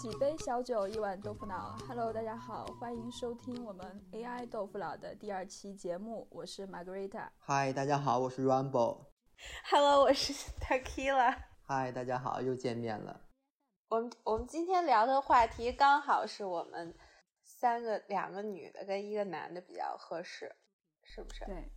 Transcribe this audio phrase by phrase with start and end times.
[0.00, 1.76] 几杯小酒，一碗豆腐脑。
[1.86, 7.28] Hello，大家好，欢迎收听我们 AI 豆腐脑的第二期节目，我是 Margarita。
[7.36, 9.08] 嗨，大家好，我是 Rumble。
[9.70, 11.36] Hello，我是 Tequila。
[11.66, 13.28] 嗨，大家好，又见面了。
[13.90, 16.94] 我们我们今天聊的话题刚好是我们
[17.42, 20.50] 三个两个女的跟一个男的比较合适，
[21.02, 21.44] 是不是？
[21.44, 21.70] 对，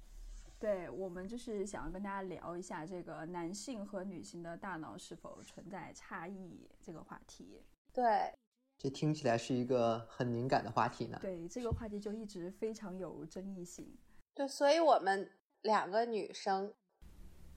[0.61, 7.61] 对，我们就是想要跟大家聊一下这个男性和女性的大脑是否存在差异这个话题。
[7.93, 8.33] 对，
[8.75, 11.19] 这听起来是一个很敏感的话题呢。
[11.21, 13.95] 对，这个话题就一直非常有争议性。
[14.33, 15.29] 对，所以我们
[15.61, 16.73] 两个女生，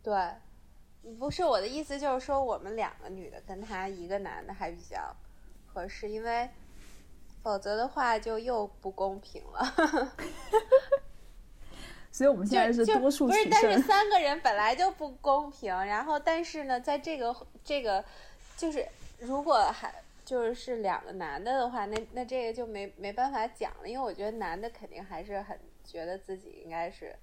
[0.03, 0.15] 对，
[1.19, 5.17] 不是我的意思，就是说我们两个女的跟他一个男的还比较
[5.65, 6.51] 合适，因为
[7.43, 9.65] 否则的话就又不公平了。
[12.13, 18.05] 所以我们现在是多数不是，但是三个人本来就不公平，然后但是呢，在这个这个
[18.55, 18.87] 就是
[19.19, 19.95] 如果还。
[20.27, 27.15] 就是是两个男的的话，那那这个就没没办法讲了，因为我觉得男的肯定还是很觉得自己应该是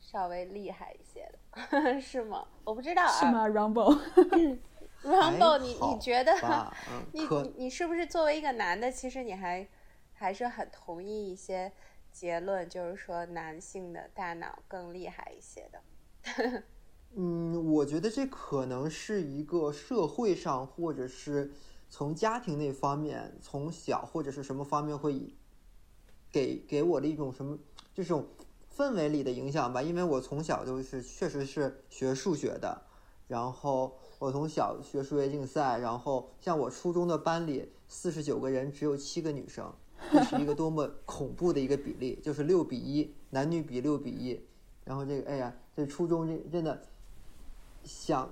[0.00, 1.38] 稍微厉害一些的，
[2.02, 2.44] 是吗？
[2.64, 3.08] 我不知道啊。
[3.08, 6.34] 是吗？Rumble，Rumble， 你你觉得？
[7.14, 9.64] 你你你是不是作为一个男的，其实你还
[10.12, 11.70] 还是很同意一些
[12.10, 15.80] 结论，就是说男性的大脑更厉害一些的？
[17.14, 21.52] 嗯，我觉得这可能是一个社会上或者是。
[21.88, 25.34] 从家庭那方面，从小或者是什么方面会
[26.30, 27.58] 给给我的一种什么
[27.94, 28.26] 这种
[28.76, 29.80] 氛围里的影响吧？
[29.80, 32.82] 因为我从小就是确实是学数学的，
[33.28, 39.72] 然后我从小学数学竞赛，然后像我初中的班里四十九个人只有七个女生，
[40.10, 44.40] 这是一个多么 恐怖的一个比例，就是六比一，男女比六比一，
[44.84, 46.82] 然后这个哎呀，这初中这真的
[47.84, 48.28] 想。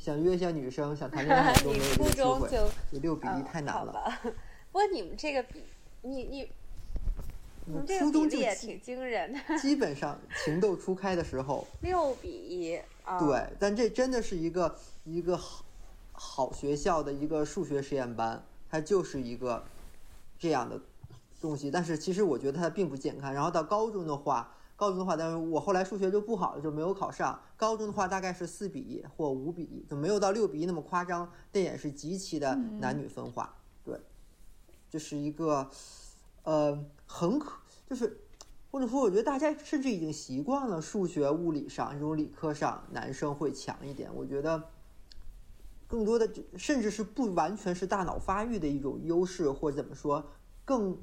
[0.00, 2.48] 想约一下女生，想 谈恋爱都没有机会。
[2.48, 4.18] 就六比一太难了。
[4.72, 5.62] 不过你们这个比，
[6.00, 6.50] 你你，
[7.66, 9.58] 你初中就也挺惊人的。
[9.58, 12.80] 基本上情窦初开的时候， 六比一。
[13.18, 14.74] 对，但这真的是一个
[15.04, 15.64] 一个好
[16.12, 19.62] 好学校的一个数学实验班，它就是一个
[20.38, 20.80] 这样的
[21.42, 21.70] 东西。
[21.70, 23.34] 但是其实我觉得它并不健康。
[23.34, 24.54] 然后到高中的话。
[24.80, 27.38] 高中的话，但是我后来数学就不好了，就没有考上。
[27.54, 33.54] 高中的话大概是四比一或五比一，就没有到六比一那么夸张，但也是极其的男女分化。
[33.84, 34.00] 对，
[34.88, 35.68] 这是一个，
[36.44, 38.22] 呃，很可，就是
[38.70, 44.10] 或者说，我觉得大家甚至已经习惯了数学、物理上这种理科上男生会强一点。
[44.14, 44.62] 我觉得，
[45.86, 46.26] 更多的
[46.56, 50.24] 甚至是不完全是大脑发育的一种优势，或者怎么说
[50.64, 50.96] 更。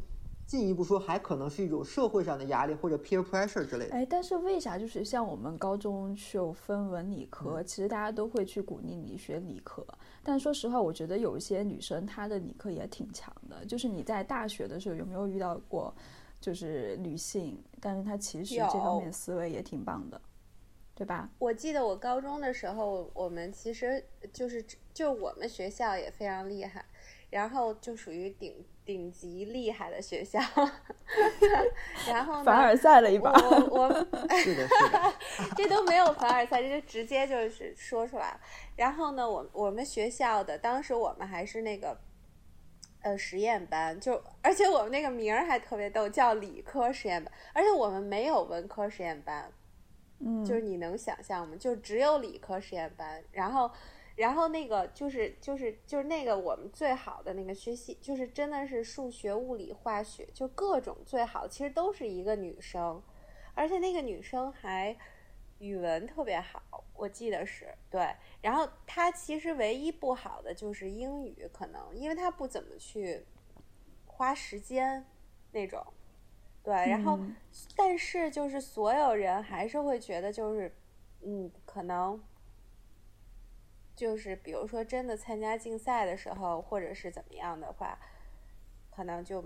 [0.47, 3.93] 进一步说，还可能是一种社会上的压力或者 peer pressure 之类的。
[3.93, 9.85] 哎，但是为啥就是像我们高中就分文理科，其实大家都会去鼓励你学理科。
[10.23, 13.65] 但说实话，我觉得有一些女生她的理科也挺强的。
[13.65, 15.93] 就是你在大学的时候有没有遇到过，
[16.39, 20.21] 就是女性，但是她其实这方面思维也挺棒的，
[20.95, 21.29] 对吧？
[21.39, 26.85] 我记得我高中的时候，我们其实就是就我们学校也非常厉害，
[27.29, 28.65] 然后就属于顶。
[28.87, 30.39] 顶级厉害的学校，
[32.07, 33.33] 然后凡尔赛了一把。
[33.33, 33.93] 我我
[34.37, 35.13] 是的，是的，
[35.57, 38.39] 这都没有凡尔赛，这就直接就是说出来。
[38.77, 41.99] 然后呢，我我们学校的当时我们还是那个
[43.01, 49.51] 呃实验班，就而且我们那个名儿还特别逗，叫理科实验班，而且我们没有文科实验班，
[50.21, 51.57] 嗯，就是你能想象吗？
[51.59, 53.69] 就只有理科实验班，然后。
[54.17, 62.99] 然后那个就是就是就是那个我们最好的那个学习，就是真的是数学、物理、化学，就各种最好，其实都是一个女生，
[63.53, 64.97] 而且那个女生还
[65.59, 68.11] 语文特别好，我记得是对。
[68.41, 73.23] 然后她其实唯一不好的就是英语，可能因为她不怎么去
[74.07, 75.05] 花时间
[75.51, 75.85] 那种，
[76.63, 76.73] 对。
[76.73, 77.19] 然后
[77.75, 80.75] 但是就是所有人还是会觉得就是
[81.21, 82.19] 嗯，可能。
[83.97, 87.97] 就是比如说，真的参加竞赛的时候，或者是怎么样的话，
[88.91, 89.43] 可能就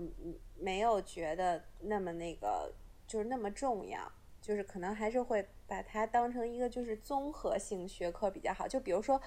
[0.60, 2.70] 没有觉得那么那个，
[3.06, 4.12] 就是那么重要。
[4.42, 8.68] 就是可能还是会把它当成一个就是综合性学科比较好。
[8.68, 9.18] 就比如说，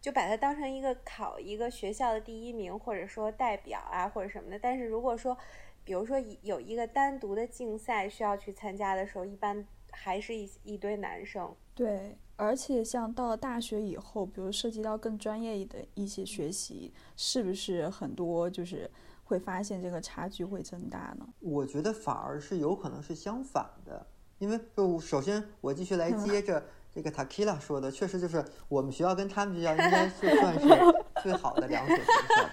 [0.00, 4.58] 就把它当成一个考一个学校的第一名，或者说代表啊，或者什么的。
[4.58, 5.36] 但是如果说，
[5.84, 11.54] 比如说有一个单独的竞赛需要去参加的时候，一般还是一一堆男生。
[11.74, 12.16] 对。
[12.36, 18.90] 而且像到了大学以后，比如涉及到更专业的一些学习，是不是很多就是
[19.24, 21.26] 会发现这个差距会增大呢？
[21.40, 24.04] 我觉得反而是有可能是相反的，
[24.38, 26.62] 因为就首先我继续来接着
[26.92, 30.68] 这个 Takila 说的，确实就是我们学校跟他们学校应该是算是
[31.22, 32.50] 最好的两所学校。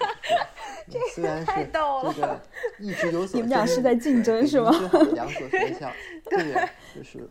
[1.13, 2.41] 虽然是太逗了这个
[2.79, 4.71] 一直有所你们俩是在竞争是吗？
[4.71, 5.91] 最好的两所学校，
[6.25, 7.29] 这个就是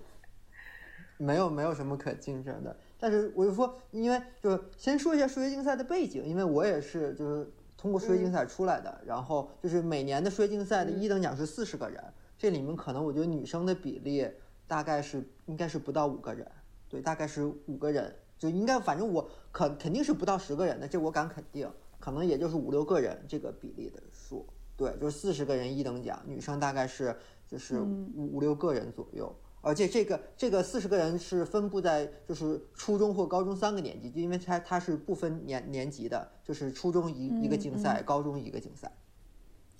[1.18, 2.74] 没有没有什么可竞争的。
[2.98, 12.02] 但是我就说，因为就是先说一下数学竞赛的背景，因为我也是就是通过数学竞赛出来的，然后就是每年的数学竞赛的一等奖是四十个人，
[12.36, 14.26] 这里面可能我觉得女生的比例
[14.66, 16.44] 大概是应该是不到五个人，
[16.88, 24.44] 对，大概是五个人，就应该反正我肯肯定是不到十个人的，这我敢肯定，可能也就是五六个人这个比例的数，
[24.76, 27.16] 对，就是四十个人一等奖，女生大概是
[27.46, 29.32] 就是五五六个人左右。
[29.60, 38.90] 而且这个这个四十个人是分布在就是初中或高中三个年级，就因为它它是不分年年级的，就是初中一一个竞赛，高中一个竞赛，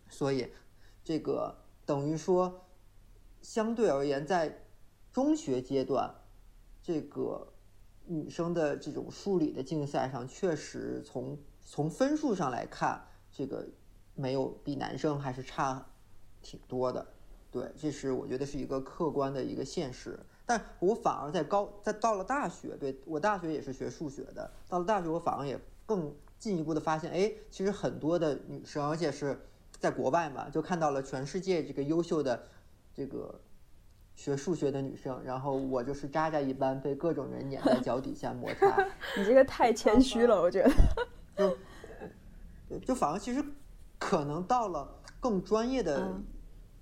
[0.08, 0.50] 所以
[1.04, 2.66] 这个等于说
[3.40, 4.64] 相对而言，在
[5.12, 6.12] 中学阶段，
[6.82, 7.52] 这个
[8.04, 13.64] 女生的这种数理的竞赛上，确实从从分数上来看，这个
[14.14, 15.86] 没有比男生还是差
[16.42, 17.14] 挺多的。
[17.50, 29.40] 对，这是我觉得是一个客观的一个现实，但我反而在高在到了大学，对我大学也是学数学的，到了大学我反而也更进一步的发现，哎，其实很多的女生，而且是
[29.78, 32.46] 在国外嘛，就看到了全世界这个优秀的
[32.92, 33.40] 这个
[34.14, 38.86] 学数学的女生，然后我就是渣渣一般被各种人碾在脚底下摩擦，
[39.16, 40.70] 你这个太谦虚了，我觉得。
[42.68, 43.42] 就就反而其实
[43.98, 44.86] 可能到了
[45.18, 46.14] 更专业的。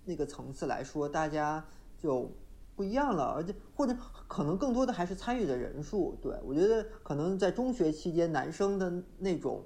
[0.06, 1.62] 那个层次来说，大家
[1.98, 2.30] 就
[2.76, 3.94] 不一样了，而且或者
[4.28, 6.16] 可能更多的还是参与的人数。
[6.22, 9.64] 对我觉得，可能在中学期间，男生的那种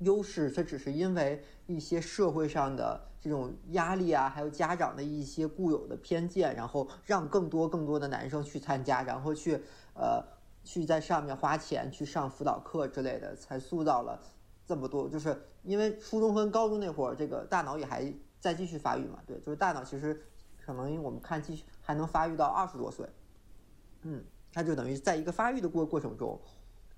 [0.00, 9.62] 优势，它只是因为一些社会上的这种压力啊，还有家长的一些固有的偏见，然后让更多更多的男生去参加，然后去
[9.94, 10.20] 呃
[10.64, 14.20] 去在上面花钱去上辅导课之类的，才塑造了
[14.66, 15.08] 这么多。
[15.08, 18.12] 就是因为初中跟高中那会儿，这个大脑也还。
[18.40, 19.18] 再继续发育嘛？
[19.26, 20.22] 对，就是大脑其实
[20.64, 23.06] 可能我们看继续还能发育到二十多岁，
[24.02, 26.40] 嗯，它就等于在一个发育的过过程中，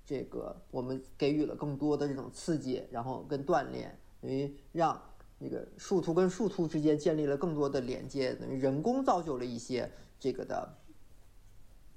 [0.05, 5.01] 这个我们给予了更多的这种刺激，然后跟锻炼，等于让
[5.37, 9.89] 那个树突跟树突之间建立了更多的连接，等于人工造就了一些
[10.19, 10.75] 这个的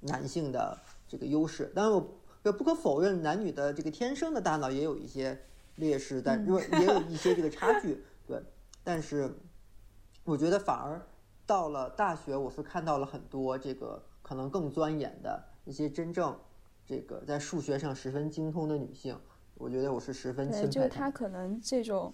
[0.00, 0.78] 男性的
[1.08, 1.72] 这个优势。
[1.74, 5.38] 当然，我也不可否认男女的这个天生的大脑也有一些
[5.76, 8.00] 劣势，但是也有一些这个差距，对。
[8.84, 9.32] 但是，
[10.24, 11.00] 我觉得反而
[11.46, 16.36] 到了大学，我是看到了很多这个可能更钻研的一些真正
[16.84, 19.16] 这个在数学上十分精通的女性。
[19.54, 20.68] 我觉得我是十分钦佩。
[20.68, 22.12] 就是她可能这种，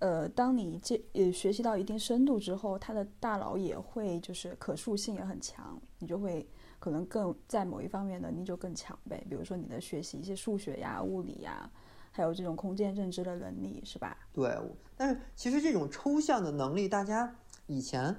[0.00, 6.48] 呃，当你这呃学习到一定深度之后，她的大脑也会就是可塑性也很强，你就会
[6.80, 9.24] 可能更在某一方面能力就更强呗。
[9.30, 11.70] 比如说你的学习一些数学呀、物理呀。
[12.18, 14.18] 还有这种空间认知的能力，是吧？
[14.32, 14.52] 对，
[14.96, 17.32] 但是其实这种抽象的能力，大家
[17.68, 18.12] 以前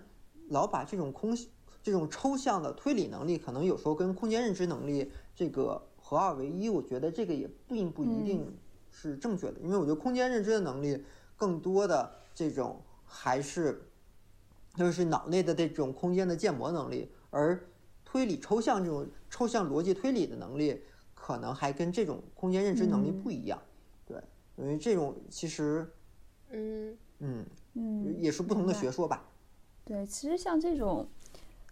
[0.47, 1.37] 老把这种空
[1.83, 6.69] 这种抽象的推理能力，可能有时候跟空间认知能力这个合二为一。
[6.69, 8.57] 我觉得这个也并不一定
[8.89, 11.03] 是正确的，因为我觉得空间认知的能力
[11.35, 13.85] 更多的这种还是
[14.75, 17.61] 就是脑内的这种空间的建模能力，而
[18.05, 20.81] 推理抽象这种抽象逻辑推理的能力，
[21.13, 23.61] 可能还跟这种空间认知能力不一样。
[24.59, 25.87] 因为这种其实，
[26.51, 29.25] 嗯嗯嗯，也是不同的学说吧。
[29.85, 31.07] 对，其实像这种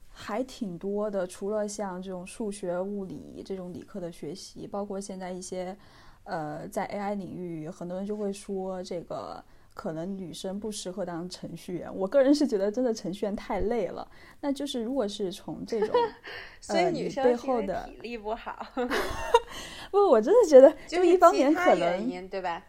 [0.09, 5.77] 还挺多的，除了像这种数学、物理这种理科的学习，包括现在一些
[6.23, 11.95] 呃，在 AI 领域，很多人就会说这个可能女生不适合当程序员。
[11.95, 14.09] 我个人是觉得真的程序员太累了。
[14.41, 15.95] 那就是如果是从这种
[16.59, 18.65] 所以女生背后的体力不好，
[19.91, 22.63] 不，我真的觉得 就一方面可能对吧？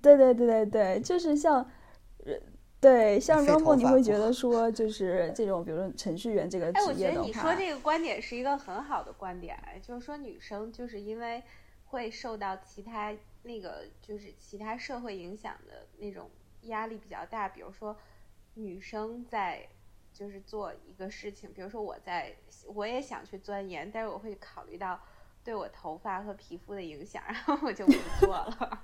[0.00, 1.56] 对对对对对，就是像，
[2.24, 2.32] 呃，
[2.80, 11.42] 对像 Romo，你会觉得说，就是这种，比如说程序员这个职业的话，我觉得你说这个观点是一个很好的观点，就是说女生就是因为
[11.86, 16.30] 会受到其他那个就是其他社会影响的那种
[16.62, 17.96] 压力比较大，比如说
[18.54, 19.68] 女生在
[20.12, 22.34] 就是做一个事情，比如说我在
[22.66, 24.98] 我也想去钻研，但是我会考虑到
[25.42, 28.82] 对我头发和皮肤的影响，然后我就不做了。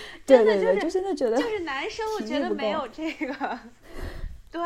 [0.26, 3.58] 对对对，就真的觉得就是男生，我觉得没有这个，
[4.50, 4.60] 对，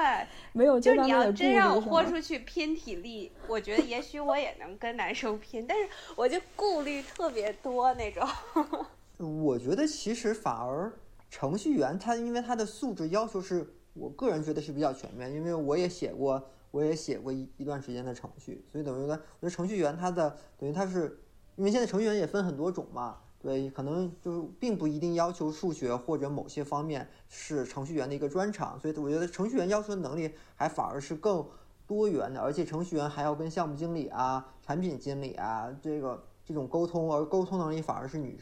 [0.53, 0.79] 没有。
[0.79, 8.27] 就是你要真让我豁出去拼体力，我觉得也许我也能跟男生拼，但是我就顾虑特别多那种。
[9.43, 10.93] 我觉得其实反而
[11.31, 21.21] 程序员他因为他的素质要求是我个人觉得是比较全面，因为我也写过，我也写过一一段时间的程序，所以等于呢，我觉得程序员他的等于他是
[21.57, 23.19] 因为现在程序员也分很多种嘛。
[23.39, 31.47] 对，可能就是并不一定要求数学或者某些方面是程序员的一个专长，所以我觉得程序员要求的能力还反而是更
[31.87, 38.37] 多元的，而且程序员还要跟项目经理啊、产品经理啊这个这种沟通，而沟通能力反而是女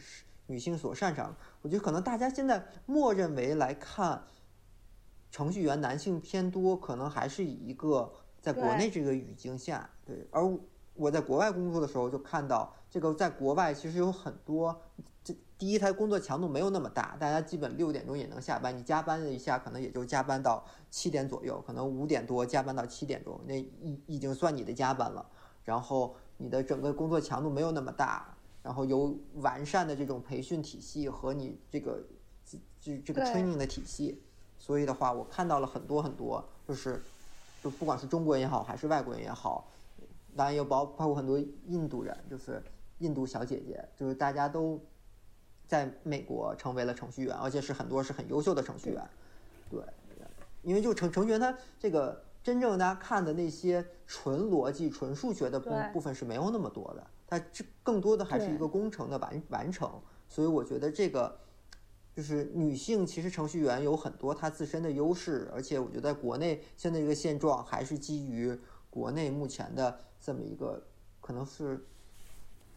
[0.47, 1.35] 女性所擅长。
[1.61, 4.23] 我觉得可能大家现在默认为来看，
[5.29, 8.11] 程序员男性偏多，可能还是以一个
[8.41, 10.41] 在国内这个语境下，对，而
[10.95, 12.73] 我在国外工作的时候就看到。
[12.89, 14.73] 这个在国外其实有很多，
[15.21, 18.77] 这第一，它工作强度没有那么大，大家基本六点钟也能下班。
[18.77, 25.25] 你加班了一下，可能也就加班到七点左右，可能五点多加班到七点钟，那已已经算你的加班了。
[25.65, 28.33] 然后你的整个工作强度没有那么大，
[28.63, 32.01] 然后有完善的这种培训体系和你这个
[32.79, 34.21] 这这个 training 的体系，
[34.57, 37.03] 所以的话，我看到了很多很多，就是
[37.61, 39.67] 就不管是中国人也好，还是外国人也好，
[40.35, 42.61] 当然也包包括很多印度人，就是。
[42.99, 44.79] 印度小姐姐，就是大家都
[45.67, 49.05] 在美国成为了程序员，而且是很多是很优秀的程序员。
[49.69, 49.83] 对，
[50.61, 59.91] 因为就程程序员他这个真正大家看的那些纯逻辑、纯数学的部部分是没有那么多的，它这更多的还是一个工程的完完成。
[60.29, 61.37] 所以我觉得这个
[62.15, 68.57] 就是女性其实程序员有很多她自身的优势，而且我觉得国内现在这个现状还是基于
[68.89, 70.81] 国内目前的这么一个
[71.21, 71.85] 可能是。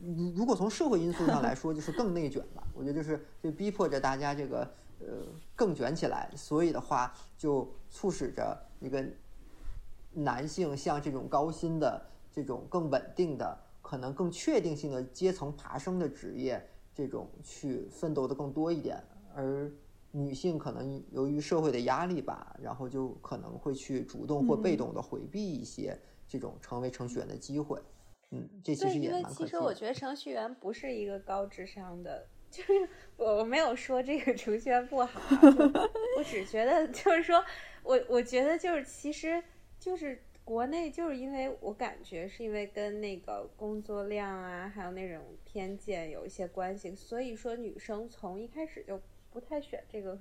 [0.00, 2.62] 如如果从社会因素上来说，就是更内卷吧。
[2.72, 4.60] 我觉得就是就逼迫着大家这个
[5.00, 5.06] 呃
[5.56, 9.04] 更卷起来，所以的话就促使着一个
[10.12, 12.00] 男性向这种高薪的、
[12.32, 16.64] 这种更稳定的、可能更确定性的阶层爬升的职业
[16.94, 19.02] 这种去奋斗的更多一点，
[19.34, 19.68] 而
[20.12, 27.80] 女性可能由于社会的压力吧，然后就可能会去主动或被动的回避一些这种成为程序员的机会。
[28.30, 32.72] 嗯，这其实也蛮因为其实我觉得程序员不是一个高智商的，就是
[33.16, 35.18] 我我没有说这个程序员不好，
[36.18, 37.42] 我只觉得就是说
[37.82, 39.42] 我我觉得就是其实
[39.80, 50.18] 就是国内就是因为我感觉是因为跟那个工作量啊，还有那种偏见有一些关系，所以说女生从一开始就不太选这个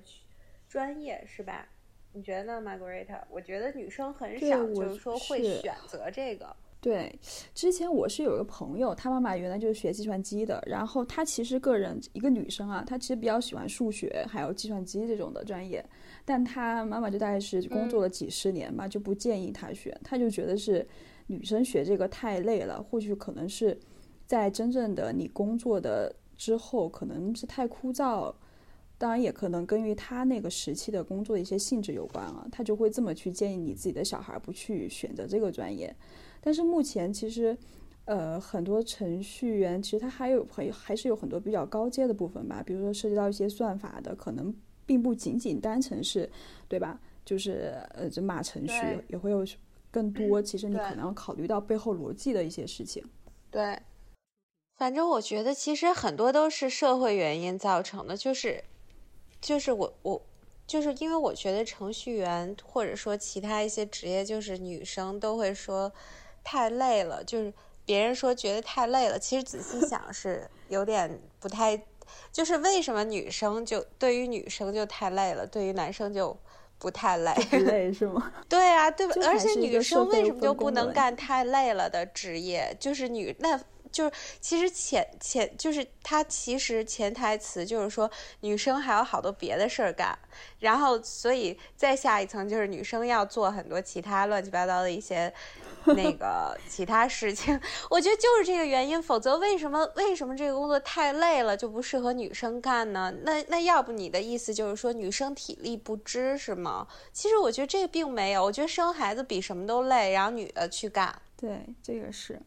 [0.66, 1.68] 专业，是吧？
[2.12, 3.06] 你觉得呢，Margaret？
[3.30, 6.54] 我觉得女生很少就是说会选择这个。
[6.80, 7.18] 对，
[7.54, 15.84] 之前我是有一个朋友，她妈妈原来就是学计算机的，然后她其实个人一个女生啊，她其实比较喜欢数学还有计算机这种的专业，
[16.24, 20.86] 但她妈妈就大概是工作了几十年嘛，就不建议她选，她就觉得是
[21.26, 23.76] 女生学这个太累了，或许可能是
[24.24, 28.32] 在真正的你工作的之后，可能是太枯燥，
[28.98, 35.94] 当然也可能跟于他那个时期的工作的一些性质有关啊，他就会这么去建议你自己的小孩不去选择这个专业。
[36.40, 37.56] 但是目前其实，
[38.06, 44.52] 呃，很多程序员其实他还有很还是有很多比较高阶的部分吧，比如说涉及到一些算法的，可能
[44.84, 46.28] 并不仅仅单纯是，
[46.66, 47.00] 对吧？
[47.24, 48.74] 就是呃，这码程序
[49.08, 49.46] 也会有
[49.90, 50.40] 更多。
[50.40, 53.04] 其实你可能要考虑到背后逻辑的一些事情。
[53.50, 53.78] 对，
[54.76, 58.64] 反正我觉得其实很多都是社会原因造成的，就是
[59.40, 60.22] 就是我我。
[60.66, 65.90] 就是因为我觉得程序员或者说其他一些职业，就是女生都会说
[66.44, 67.50] 太累了，就是
[67.86, 71.82] 别人说觉得太累了，其实仔细想是有点不太，
[72.30, 76.36] 就是为什么女生就对于女生就太累了，对于男生就
[76.78, 77.32] 不太累？
[77.64, 78.30] 累是吗？
[78.46, 79.14] 对啊，对吧？
[79.26, 82.76] 而且女生为什么就不能干太累了的职业？
[82.78, 83.58] 就是女那。
[83.90, 90.18] 就是其实潜潜就是他其实潜台词就是说女生还有好多别的事儿干，
[90.60, 95.32] 然后所以再下一层就是女生要做很多其他乱七八糟的一些
[95.96, 97.58] 那个其他事情。
[97.90, 103.12] 我觉得就是这个原因，否则为什么为什么这个工作太累了就不适合女生干呢？
[103.22, 106.86] 那那要不你的意思就是说女生体力不支是吗？
[107.12, 111.14] 其实我觉得这个并没有，我觉得生孩子比什么都累，然后女的去干。
[111.36, 112.40] 对，这个是。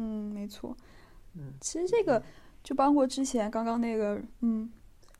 [0.00, 0.76] 嗯，没错。
[1.34, 2.22] 嗯，其实这个
[2.62, 4.70] 就包括之前刚刚那个，嗯，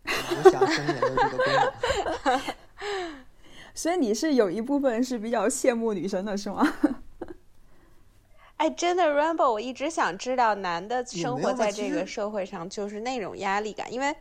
[0.04, 1.52] 我想生也都这个功
[2.24, 2.40] 能。
[3.74, 6.64] 所以你是有一部分是比较羡慕女生的是吗？
[8.56, 14.14] 哎，真的，Rainbow，我一直想知道男的生活在这个社会上就是那种压力感，因为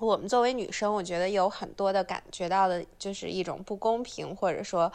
[0.00, 4.92] 我们作为女生，我觉得有很多的感觉到的就是一种不公平，或者说。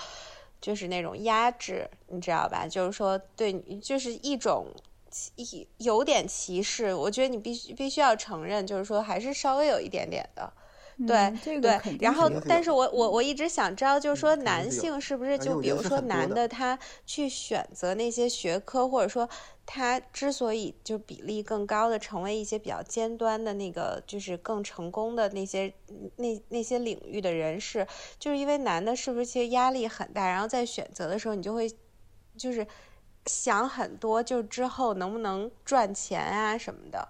[0.66, 2.68] 就是那种压制，你知道吧？
[2.68, 4.66] 就是说，对，就是一种
[5.12, 6.92] 歧，有点歧视。
[6.92, 10.52] 我觉得你必须必须要承认，就是说，还是稍微有一点点的，
[11.06, 19.28] 对 对，然后但是我我我一直想知道，就是说男性是不是就比如说男的他去选择那些学科，或者说
[19.66, 25.74] 他之所以就比例更高的成为一些比较尖端的那个就是更成功的那些
[26.18, 27.86] 那那些领域的人士，
[28.20, 31.70] 就是因为男的是不是其实压力很大，然后在选择的时候你就会
[32.38, 32.66] 就是
[33.26, 37.10] 想很多，就之后能不能赚钱啊什么的。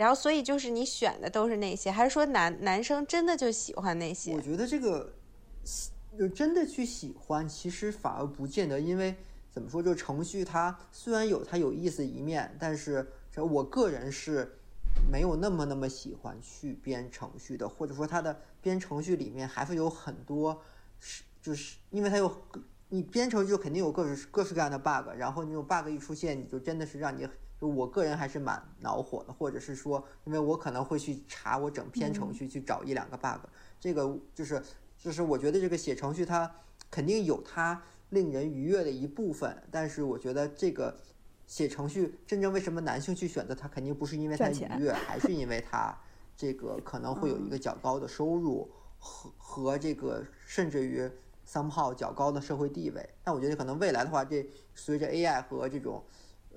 [0.00, 4.32] 然后，所以就是你选的都是那些，还是说男男生真的就喜欢那些？
[4.32, 5.12] 我觉得这个
[6.18, 8.80] 就真的去喜欢，其实反而不见得。
[8.80, 9.14] 因为
[9.50, 14.50] 怎么说，就程序它虽然有它有意思一面，但是我个人是
[15.12, 20.62] 没有那么那么喜欢去编程序的，或者说它的编程序里面还是有很多
[20.98, 22.34] 是就是因为它有
[22.88, 27.28] 你编程序肯定有各式各式各样的 bug，然后那种 bug 一出现，你就真的是让你。
[27.60, 33.40] 就我个人还是蛮恼火的，或者是说，因为我可能会去查我整篇程序去找一两个 bug，
[33.78, 34.62] 这个就是
[34.98, 36.50] 就是我觉得这个写程序它
[36.90, 40.96] 肯定有它令人愉悦的一部分，但是我觉得这个
[41.46, 45.94] 写程序真正为什么男性去选择它，肯定不是因为它愉悦，还是因为它
[46.34, 51.10] 这个可能会有一个较高的收入和和这个甚至于
[51.46, 53.06] somehow 较高的社会地位。
[53.22, 56.02] 但我觉得可能未来的话，这随着 AI 和这种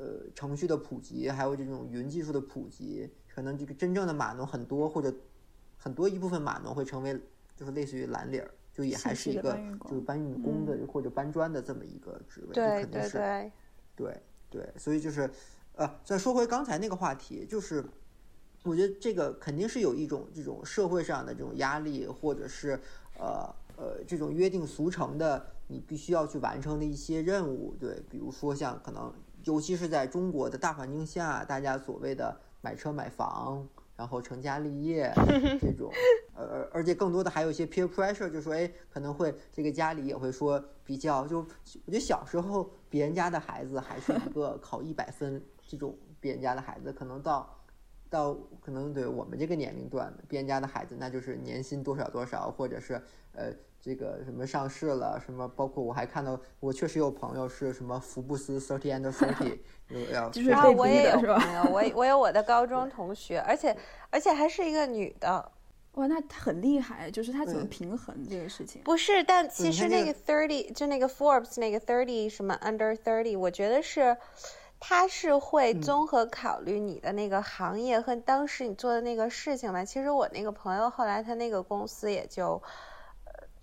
[0.04, 5.14] 呃，程序的普及，还有这种云技术的普及，可能这个真正的码农很多，或者
[5.78, 7.18] 很多一部分码农会成为，
[7.56, 13.52] 就是类似于蓝领儿，就也还是一个就是搬运工的或者搬砖的这么一个职位，对对对，
[13.96, 15.32] 对对，所以就是，
[15.76, 17.82] 呃，再说回刚才那个话题，就是
[18.64, 22.78] 我觉得这个肯定是有一种这种社会上的这种压力，或者是
[23.18, 29.14] 呃呃这种约定俗成的，你必须要去完成的一些任务，对，比如说像可能。
[29.44, 35.12] 尤其是在中国的大环境下，大家所谓的买车买房，然后成家立业
[35.60, 35.92] 这种，
[36.36, 47.54] 呃，而且更多的还有一些 peer pressure，就说，哎，可能会这个家里也会说比较，就我觉得小时候别人家的孩子还是一个考一百分这种，别人家的孩子可能到
[48.10, 52.94] 到可能对我们这个年龄段，别人家的孩子那就是年薪多少多少，或者是
[53.34, 53.54] 呃。
[53.84, 55.20] 这个什么上市了？
[55.20, 59.60] 什么包括我还看到，我确实有朋友是什么福布斯 thirty and thirty，
[60.14, 60.24] 要
[60.56, 63.76] 啊，我也有朋友，我我有我的高中同学，而且
[64.10, 65.52] 而且还是一个女的，
[65.96, 68.82] 哇，那很厉害，就是她怎么平衡这个事情？
[68.84, 74.16] 不是，但其实那个 thirty 就那个 Forbes 那个 thirty 什么 under thirty，我觉得是
[74.80, 79.84] 他是会综合考虑你的那个行业和当时你做的那个事情吧。
[79.84, 82.64] 其实我那个朋友后来他那个公司也就。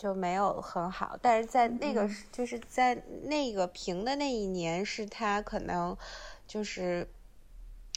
[0.01, 5.95] 就没有很好，但是在那个就是在那个评的那一年，是他可能
[6.47, 7.07] 就是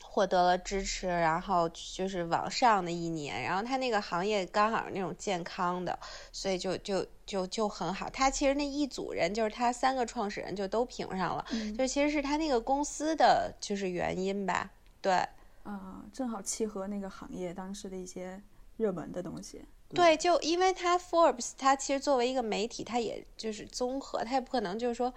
[0.04, 5.98] 获得了支持，然后就是往上的一年，然后他那个行业刚好是那种健康的，
[6.34, 8.10] 所以就就就就很好。
[8.10, 11.46] 他其实那一组人就是他三个创始人就都评上了，
[11.78, 14.70] 就其实是他那个公司的就是原因吧，
[15.02, 15.26] 对，
[15.64, 18.42] 啊，正好契合那个行业当时的一些
[18.76, 19.64] 热门的东西。
[19.94, 25.14] 对，就因为他 Forbes，他其实作为一个媒体，他也就是综合，他也不可能就是说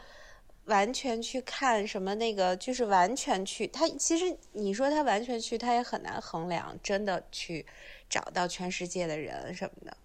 [0.66, 3.66] 完全去看什么那个，就是完全去。
[3.66, 7.64] 他其实你说他完全去，他也很难衡量，真的去
[8.08, 9.96] 找到全世界的人什么的，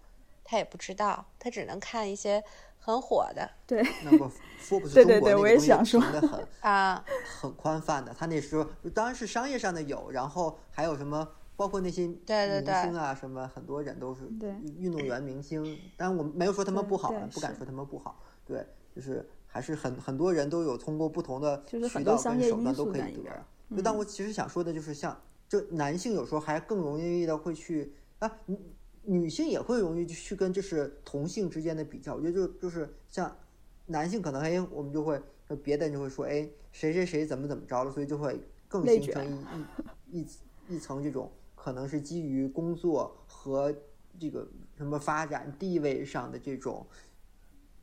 [0.44, 2.42] 他也不知道，他只能看一些
[2.78, 3.50] 很火的。
[3.66, 4.32] 对，那么
[4.62, 7.04] Forbes 中国那个东西评的很啊，
[7.40, 8.14] 很宽泛的。
[8.18, 11.28] 他那时候当然是商业上的有，然后还有什么？
[11.62, 14.22] 包括那些明星啊，什么很多人都是
[14.76, 15.62] 运动员、明星，
[15.96, 18.20] 当然我们没有说他们不好，不敢说他们不好。
[18.44, 23.76] 对，就是还是很很多人都有通过不同的渠道跟手段都可以得。
[23.76, 25.16] 就但我其实想说的就是，像
[25.48, 28.58] 就男性有时候还更容易的会去啊，女
[29.04, 32.16] 女性也会容易去跟就是同性之间的比较。
[32.16, 33.36] 我觉得就就是像
[33.86, 35.22] 男性可能哎，我们就会
[35.62, 39.24] 别的人就会说哎，谁谁谁怎么怎么着了，所以就会更形成
[40.10, 41.30] 一一一一层这种。
[41.62, 43.72] 可能是基于工作和
[44.18, 44.44] 这个
[44.76, 46.84] 什么发展地位上的这种。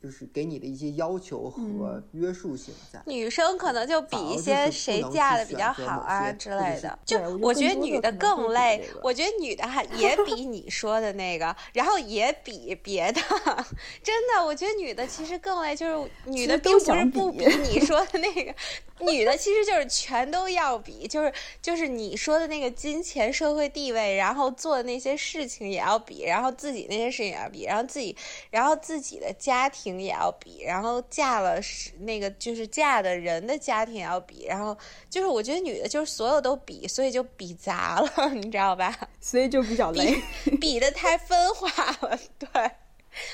[0.02, 3.00] 就是给你的一些要求和约束性在。
[3.06, 6.98] 女生可能就比一些谁嫁的比较好啊之类的。
[7.04, 13.20] 就我觉得女的更累，我觉得女的还 也比你说的那个，然后也比别的。
[14.02, 18.54] 真的，我觉得女的其实更累，就是女的并不是不比你 说的那个，
[19.00, 28.16] 女的其实就是全都要比，就是就是你说的那个金钱、社会地位，然后做的那些事情也要比，然后自己那些事情也要比，然后自己，
[28.50, 34.76] 然后自己的家庭也要比，然后嫁了是那个就是嫁的人的家庭也要比，然后
[35.08, 38.94] 就是我觉得女的就是所有都比，所以就比砸了， 你知道吧？
[39.18, 40.22] 所以就比较累，
[40.60, 41.68] 比的太分化
[42.02, 42.48] 了， 对，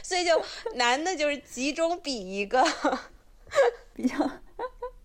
[0.03, 0.41] 所以就
[0.77, 2.65] 男的就是集中比一个，
[3.93, 4.15] 比较。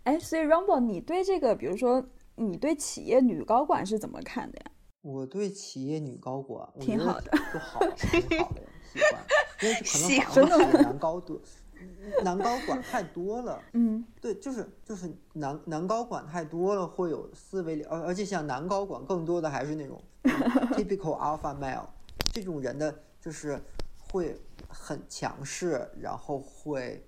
[0.03, 2.03] 哎，所以 Rumble，你对这个，比如说，
[2.35, 4.71] 你对企业女高管是怎么看的呀？
[5.03, 8.61] 我对企业女高管挺好的，就好，挺好的，
[8.91, 9.25] 喜欢，
[9.61, 11.39] 因为可能反而男高多，
[12.23, 13.61] 男高管太多了。
[13.73, 20.01] 嗯，对，就是就是男男高管太多了，会有思维，而而且像男高管更多的还是那种
[20.73, 21.87] typical alpha male
[22.33, 23.61] 这种人的，就是
[23.97, 24.35] 会
[24.67, 27.05] 很强势，然后会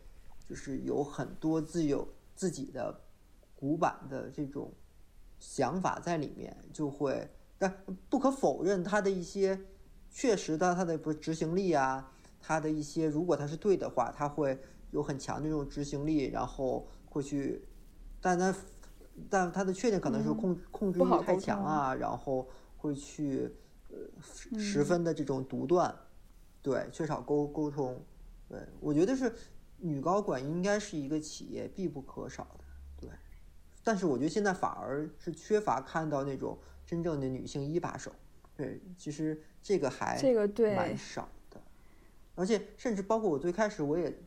[0.47, 2.07] 就是有很多自有。
[2.35, 2.99] 自己的
[3.55, 4.73] 古板的这种
[5.39, 7.71] 想法在里面，就会，但
[8.09, 9.57] 不可否认他的一些
[10.09, 12.11] 确实的他的不执行力啊，
[12.43, 14.59] 他的一些如果他是对的话，他会
[14.91, 17.63] 有很强的这种执行力，然后会去，
[18.19, 18.53] 但他
[19.29, 23.49] 但他的缺点可能是控控制欲太强啊，然后会去
[23.89, 25.95] 呃十分的这种独断，
[26.61, 28.03] 对，缺少沟沟通，
[28.49, 29.33] 对我觉得是。
[29.85, 32.63] 女高管应该是一个企业必不可少的，
[33.01, 33.09] 对。
[33.83, 38.09] 但是我觉得现在反而是缺乏看到那种真正的女性一把手，
[38.55, 41.29] 对，其实这个还这个对蛮少的。
[42.35, 44.17] 而且甚至包括我最开始我也，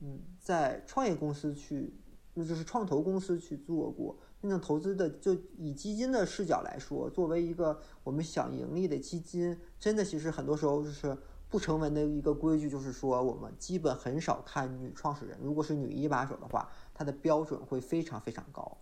[0.00, 1.94] 嗯，在创业公司去，
[2.34, 11.16] 那就是创投公司去做过那种投资的，就以基金的视角来说，作为一个我们想盈利的基金，真的其实很多时候就是。
[11.48, 15.38] 不成文的一个规矩就是说，我们基本很少看女创始人。
[15.40, 18.76] 如果是女一把手的话，她的标准会非常非常高。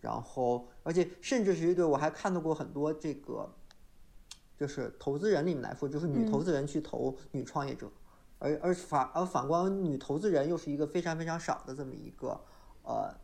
[0.00, 3.48] 然后，而且甚至是对我还看到过很多这个，
[4.58, 7.88] 就是投资人里面来说，就是女投资人去投女创业者，
[8.38, 12.40] 而而反而反观女投资人又是一个非常非常少的这么一个
[12.82, 13.14] 呃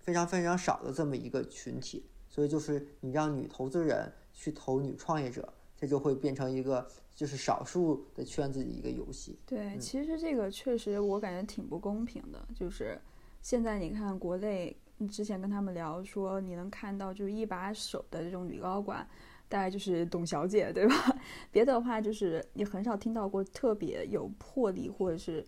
[0.00, 2.04] 非常非常少的这么一个群体。
[2.28, 6.88] 所以就是你让女投资人去投女创业者，这就会变成一个。
[7.12, 9.38] 就是少数的圈子的一个游戏。
[9.44, 12.42] 对，其实这个确实我感觉挺不公平的。
[12.54, 12.98] 就是
[13.42, 14.74] 现在你看国内，
[15.10, 19.06] 之前跟他们聊说，你能看到就是一把手的这种女高管，
[19.50, 20.94] 大概就是董小姐，对吧？
[21.52, 25.46] 别的话就是你很少听到过特别有魄力或者是，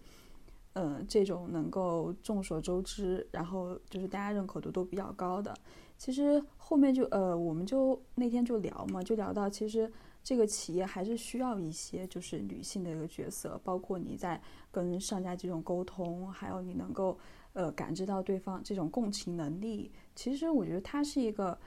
[0.75, 5.55] 呃，这种能够众所周知，然后就是大家认可度都比较高的。
[5.97, 9.91] 其实后面就呃，我们就那天就聊嘛，就聊到其实。
[10.25, 17.19] 这个企业还是需要一些就是女性的一个角色，包括你在跟上家这种沟通，还有你能够
[17.55, 19.91] 呃感知到对方这种共情能力。
[20.15, 21.59] 其实我觉得它是一个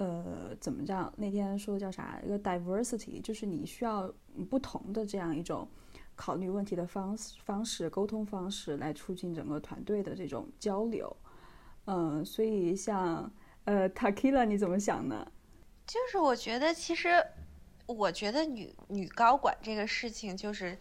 [0.00, 1.12] 呃怎么讲？
[1.16, 2.18] 那天说的叫啥？
[2.24, 4.12] 一个 diversity，就是你需要
[4.48, 5.68] 不同的这样一种
[6.16, 11.16] 考虑问题的方式、方式、沟通方式来促进整个团队的这种交流。
[11.84, 13.30] 嗯，所以像
[13.64, 15.30] 呃 Takila，你怎么想呢？
[15.86, 17.24] 就是我觉得其实。
[17.86, 20.78] 我觉得女女高管这个事情就是，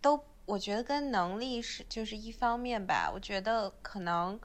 [0.00, 3.10] 都我觉得跟能力是就是一方面吧。
[3.12, 4.40] 我觉得可能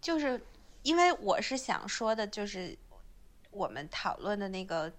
[0.00, 0.40] 就是
[0.82, 2.74] 因为我是想说的，就是
[3.52, 4.92] 我们讨论的那个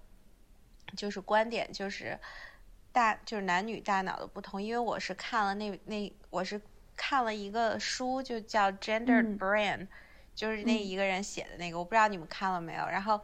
[0.96, 2.18] 就是观点，就是
[2.94, 4.64] 大就是男女大脑的不同。
[4.64, 6.62] 因为我是看了那那我是
[6.96, 9.80] 看了一个书，就叫《Gender Brain》，
[10.34, 12.86] 就是那一个人写的那个，我不知道你们看了没有。
[12.86, 13.20] 然后。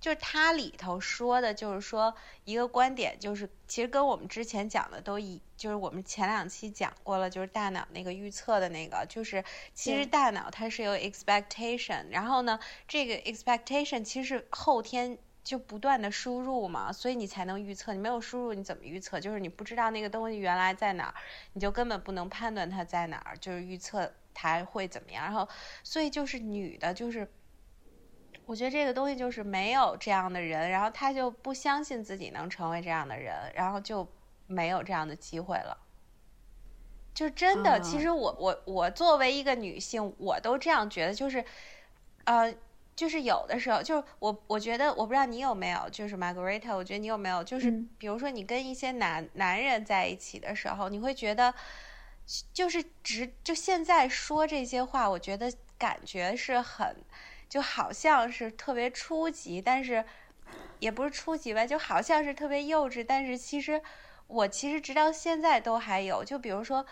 [0.00, 9.42] 就是它里头说的，就是说一个观点，就是其实跟我们之前讲的都一，就是我们前两期讲过了，就是大脑那个预测的那个，就是
[9.74, 17.92] 其实大脑它是有 expectation，然后呢，这个 expectation 其实后天就不断的输入嘛，所以你才能预测。
[17.92, 19.18] 你没有输入，你怎么预测？
[19.18, 21.14] 就是你不知道那个东西原来在哪儿，
[21.54, 25.24] 你就根本不能判断它在哪儿，就是预测它会怎么样。
[25.24, 25.48] 然后，
[25.82, 27.28] 所以就是女的，就是。
[28.48, 34.08] 我觉得这个东西就是没有这样的人，然后他就不相信自己能成为这样的人，然后就
[34.46, 35.76] 没有这样的机会了。
[37.12, 41.44] 就真的，其实我我我作为一个女性，我都这样觉得，就是，
[42.24, 42.50] 呃，
[42.96, 51.52] 就是有的时候，就是我我觉得，我不知道你有没有，就是 Margarita，我觉得你有没有，就是比如说你跟一些男男人在一起的时候，你会觉得，
[52.54, 56.96] 就是直就现在说这些话，我觉得感觉是很。
[57.48, 60.04] 就好像是特别初级，但是
[60.78, 63.80] 也不是初级吧，就好像是特别幼稚，但是其实
[64.26, 66.22] 我其实直到现在都还有。
[66.24, 66.84] 就比如说，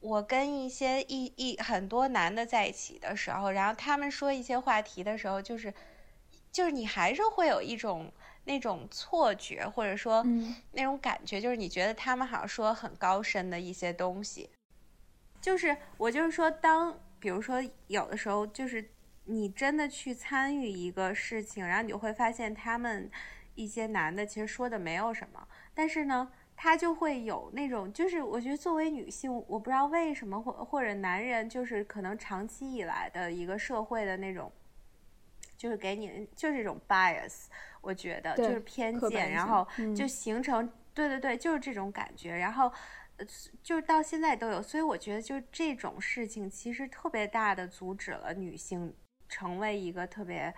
[0.00, 5.72] 我跟一些一一很多男的在一起的时候，然后他们说一些话题的时候，就是
[6.50, 8.12] 就是你还是会有一种
[8.44, 10.26] 那种错觉，或者说
[10.72, 14.50] 那种感觉，就是你觉得他们好像说很高深的一些东西。
[15.40, 18.90] 就是我就是说，当比如说有的时候，就是
[19.24, 23.10] 你真的去参与一个事情，然后你就会发现他们
[23.54, 26.32] 一些男的其实说的没有什么，但是呢。
[26.56, 34.52] 他就会有那种，就是我觉得作为女性，我不知道为什么，或或者男人，就是可能长期以来的一个社会的那种，
[35.56, 37.46] 就是给你就是这种 bias，
[37.80, 42.72] 我觉得就是偏见，然后就形成，对对对，就是这种感觉，然后
[43.60, 48.94] 就是到现在都有，所以我觉得就这种事情其实特别大的阻止了女性
[49.34, 50.54] 成为一个特别。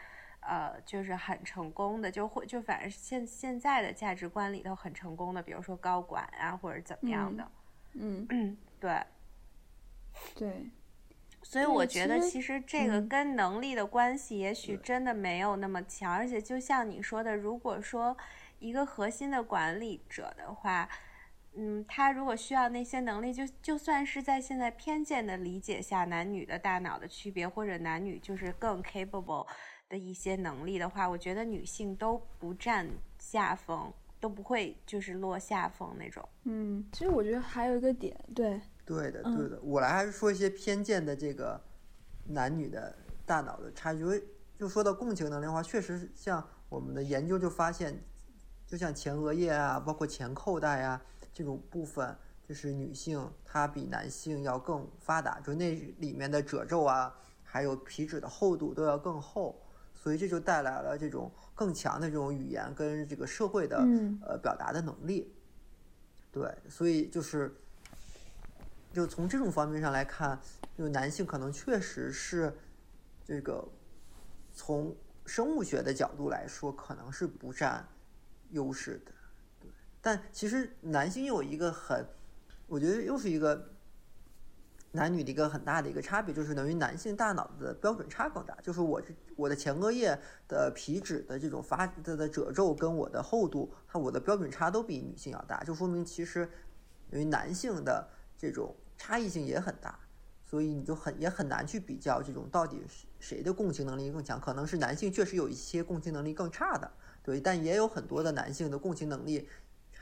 [0.48, 7.50] 呃，就是很成功的，就会就反正现现在的价值观里头很成功的，比如说高管啊，或者怎么样的，
[7.94, 9.02] 嗯嗯，对，
[10.36, 10.70] 对，
[11.42, 18.16] 所以我觉得其实这个跟能力的关系也许真的没有那么强，而且就像你说的，如果说
[18.60, 20.88] 一个核心的管理者的话，
[21.56, 29.46] 嗯，他如果需要那些能力，就就算是在现在偏见的理解下，男女的大脑的区别，或者男女就是更 capable。
[29.88, 32.90] 的一些能力的话，我觉得女性都不占
[33.20, 36.28] 下风，都不会就是落下风那种。
[36.42, 39.60] 嗯，其实我觉得还有一个点，对，对的，对的。
[39.62, 41.62] 我来还是说一些偏见的这个
[42.24, 44.02] 男女的大脑的差距。
[44.58, 47.96] 就说到共情能力的话，确实像我们的研究就发现，
[48.66, 51.00] 就像前额叶啊，包括前扣带啊
[51.36, 52.16] 这种部分，
[52.48, 59.60] 就是女性她比男性要更发达，就那里面的褶皱啊，还有皮脂的厚度都要更厚。
[59.94, 63.76] 所以这就带来了这种更强的这种语言跟这个社会的
[64.22, 65.34] 呃表达的能力，
[66.30, 67.52] 对，所以就是
[68.92, 70.38] 就从这种方面上来看，
[70.78, 72.56] 就男性可能确实是
[73.24, 73.66] 这个
[74.52, 74.94] 从
[75.24, 77.84] 生物学的角度来说，可能是不占
[78.50, 79.15] 优势的，对。
[80.06, 82.06] 但其实男性有一个很，
[82.68, 83.72] 我觉得又是一个。
[84.92, 88.56] 男女的一个很大的一个差别，就是等于男性大脑的标准差更大。
[88.62, 96.48] 就是我这我的前额叶的皮脂的这种发的的褶皱跟我的厚度，它我的标准差都比女性要大，就说明其实
[97.10, 99.98] 等于男性的这种差异性也很大。
[100.46, 102.80] 所以你就很也很难去比较这种到底
[103.18, 104.40] 谁的共情能力更强。
[104.40, 106.90] 可能是男性确实有一些共情能力更差的，
[107.22, 109.46] 对，但也有很多的男性的共情能力，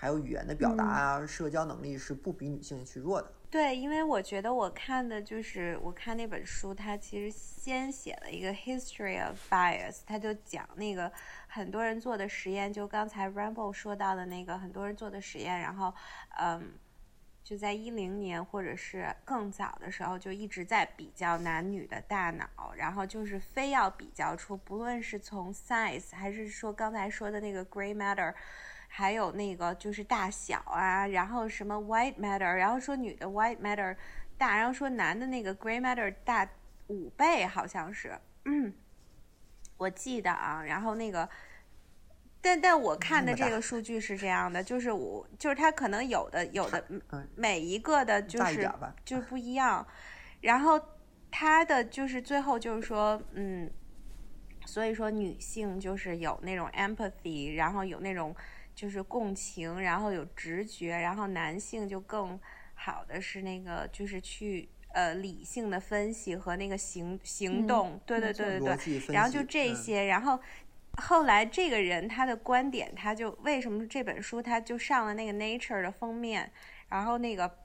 [0.05, 3.33] 还有语言的表达啊，社交能力是不比女性去弱的。
[3.51, 11.11] 对，因为我觉得我看的就是我看那本书，它其实先写了一个 history of bias，它就讲那个
[11.47, 15.95] 很多人做的实验，就刚才 Rambo 说到的那个很多人做的实验，然后，
[16.39, 16.75] 嗯，
[17.43, 28.35] 就在一零年或者是更早的时候，就一直在比较男女的大脑，然后就是非要比较出，不论是从 size 还是说刚才说的那个 gray matter。
[28.97, 33.97] 还有那个就是大小啊，然后什么 white matter，然后说女的 white matter
[34.39, 36.49] 大，然后说男的那个 gray matter 大
[36.87, 38.73] 五倍，好像是，嗯，
[39.79, 41.29] 我记得啊，然后那个，
[42.41, 46.85] 但但我看的这个数据是这样的，就是我就是他可能有的有的
[47.35, 48.71] 每一个的就是
[49.05, 49.85] 就是不一样，
[50.41, 50.81] 然后
[51.33, 53.69] 他的就是最后就是说，嗯，
[54.65, 58.33] 所以说女性就是有那种 empathy，然后有那种。
[58.75, 62.39] 就是共情，然后有直觉，然后男性就更
[62.75, 70.39] 好的是那个，就是去呃理性的分析和那个行行动，对对对对对，然后就这些，然后
[70.99, 76.51] 后来这个人他的观点，他就为什么这本书他就上了那个 Nature 的封面，
[76.89, 77.59] 然后那个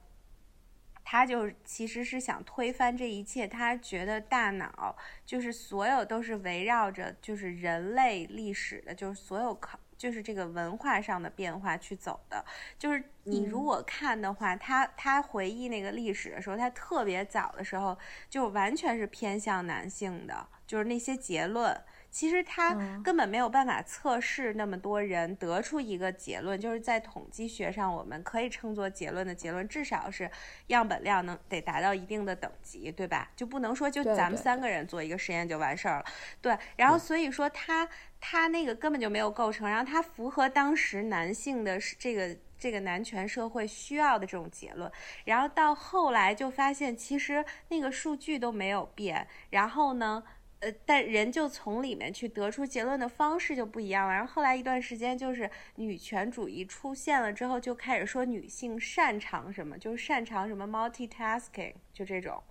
[1.04, 4.96] 他就其实是想推翻这一切，他觉得大脑
[5.26, 9.78] 就是所有都是围绕着就是人类历史的，就是所有考。
[10.00, 12.42] 就是这个文化上的变化去走的，
[12.78, 17.98] 就是你如果看的话，他他回忆那个历史的时候，他特别早的时候
[18.30, 21.78] 就完全是偏向男性的，就是那些结论。
[22.10, 30.28] 其实他根本没有办法测试那么多人得出一个结论，就是在统计学上，我们可以称作结论的结论，至少是
[30.66, 33.30] 样本量能得达到一定的等级，对吧？
[33.36, 36.04] 就不能说就咱们三个人做一个实验就完事儿了。
[36.42, 37.88] 对，然后所以说他
[38.20, 44.90] 他那个根本就没有构成，然后他符合当时男性的这个这个男权社会需要的这种结论，
[45.24, 50.24] 然后到后来就发现其实那个数据都没有变，然后呢？
[50.60, 54.12] 呃，但人就从里面去得出结论的方式就不一样了。
[54.12, 62.42] 然后后来一段时间，就是女权主义出现了之后，就开始说女性擅长什么，就是擅长什么 multitasking，就这种，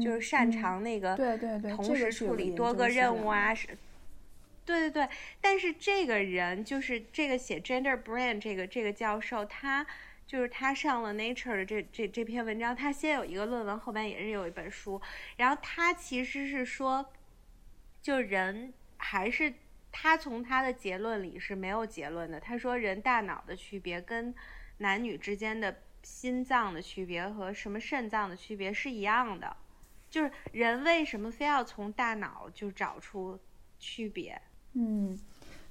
[0.00, 3.66] 就是擅长那个对对对，同时处理多个任务啊，是。
[4.64, 5.08] 对对对，
[5.40, 9.84] 但是这个人就是这个写 gender brain 这个这个教授，他
[10.24, 15.00] 就是他上了 Nature 的这这这篇文章，他先有一个论文，后边也是有一本书，
[15.36, 17.04] 然后他其实是说。
[18.06, 19.52] 就人还是
[19.90, 22.38] 他从他的结论里是没有结论的。
[22.38, 24.32] 他说人大脑的区别跟
[24.78, 29.56] 男女之间的心脏的区别和什么肾脏的区别是一样的，
[30.08, 33.36] 就是人为什么非要从大脑就找出
[33.80, 34.40] 区别？
[34.74, 35.18] 嗯，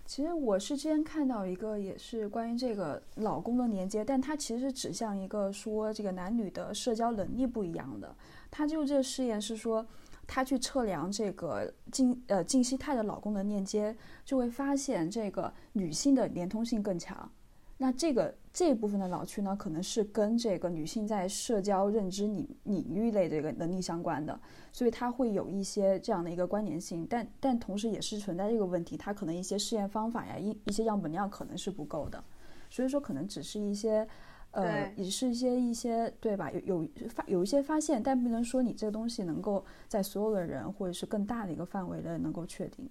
[0.05, 8.13] 其实我是之前看到一个也是关于这个老公的连接，但它其实指向一个说这个男女的社交能力不一样的。
[8.51, 9.87] 他就这试验是说。
[10.27, 17.31] 他去测量这个静呃静息态的老公的链接，就会发现这个女性的连通性更强。
[17.77, 24.39] 那这个这一部分的脑区呢，可能是跟这个女性在社交认知领领域类这个能力相关的，
[24.71, 27.05] 所以它会有一些这样的一个关联性。
[27.09, 32.23] 但但同时也是存在这个问题，它可能一些试验方法呀，一一些样本量可能是不够的，
[32.69, 34.07] 所以说可能只是一些。
[34.55, 36.49] 呃，也是一些一些对吧？
[36.51, 42.89] 有有发有一些发现，但不能说你这个东西能够在所有的人或者是更大的一个范围内能够确定。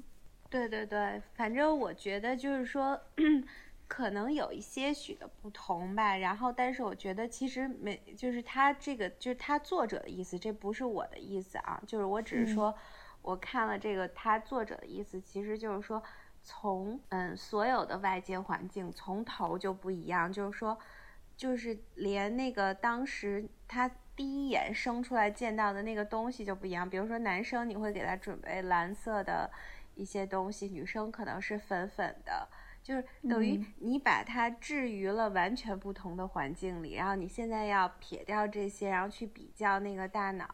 [0.51, 3.01] 对对对，反正我觉得就是说，
[3.89, 6.19] 可能有一些许的不同吧。
[6.19, 11.83] 然后，但是我觉得其实没，就是他这个就是他作者的意思，这不是我的意思啊。
[11.87, 12.75] 就是我只是说，
[13.23, 16.03] 我看了这个他作者的意思，其实就是说，
[16.43, 20.79] 从嗯所有的外界环境从头就不一样，就是说。
[21.37, 29.51] 就是连那个当时他第一眼生出来见到的那个东西就不一样，比如说男生你会给他准备蓝色的
[29.95, 32.49] 一些东西，女生可能是粉粉的，
[32.83, 40.47] 就是等于你把它置于了完全不同的环境里，然后你现在要撇掉这些，然后去比较那个大脑，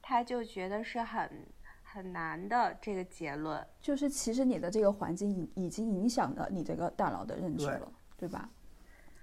[0.00, 1.46] 他就觉得是很
[1.82, 8.48] 很难的这个结论，就是其实你的这个环境已已经影响了你这个大脑的认知了，对吧？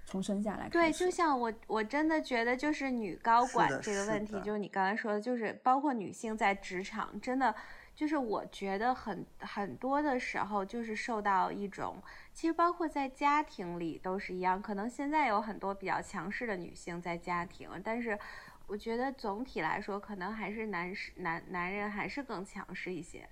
[0.04, 7.54] 从生下来，对，就像我，我真的觉得就是女高管这个问题，就是你刚才说的，就是包括女性在职场，真的
[7.94, 12.02] 就是我觉得很很多的时候，就是受到一种，
[12.34, 14.60] 其实包括在家庭里都是一样。
[14.60, 18.18] 可能现在有很多比较强势的女性在家庭，但是
[18.66, 23.26] 我觉得总体来说，可能还是男士男男人还是更强势一些。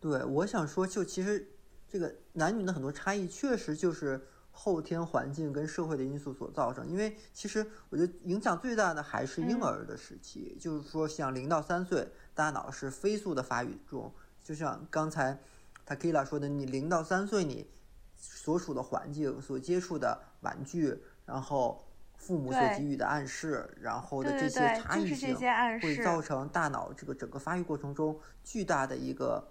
[0.00, 1.48] 对，我想说，就其实
[1.88, 4.26] 这个男女的很多差异，确实就是。
[4.58, 14.10] 后天环境跟社会的因素所造成，因为其实我觉得影响最大的还是婴儿的时期，就是说像零到三岁，大脑是飞速的发育中，
[14.42, 15.38] 就像刚才
[15.86, 17.68] Takila 说的，你零到三岁你
[18.16, 25.36] 所处的环境、所接触的玩具，然后父母所给予的暗示，然后的这些差异性，
[25.82, 29.46] 会造成大脑这个整个发育过程中巨大的一个。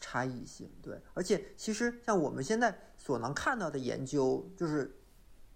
[0.00, 4.96] 差异性对，而且其实像我们现在所能看到的研究，就是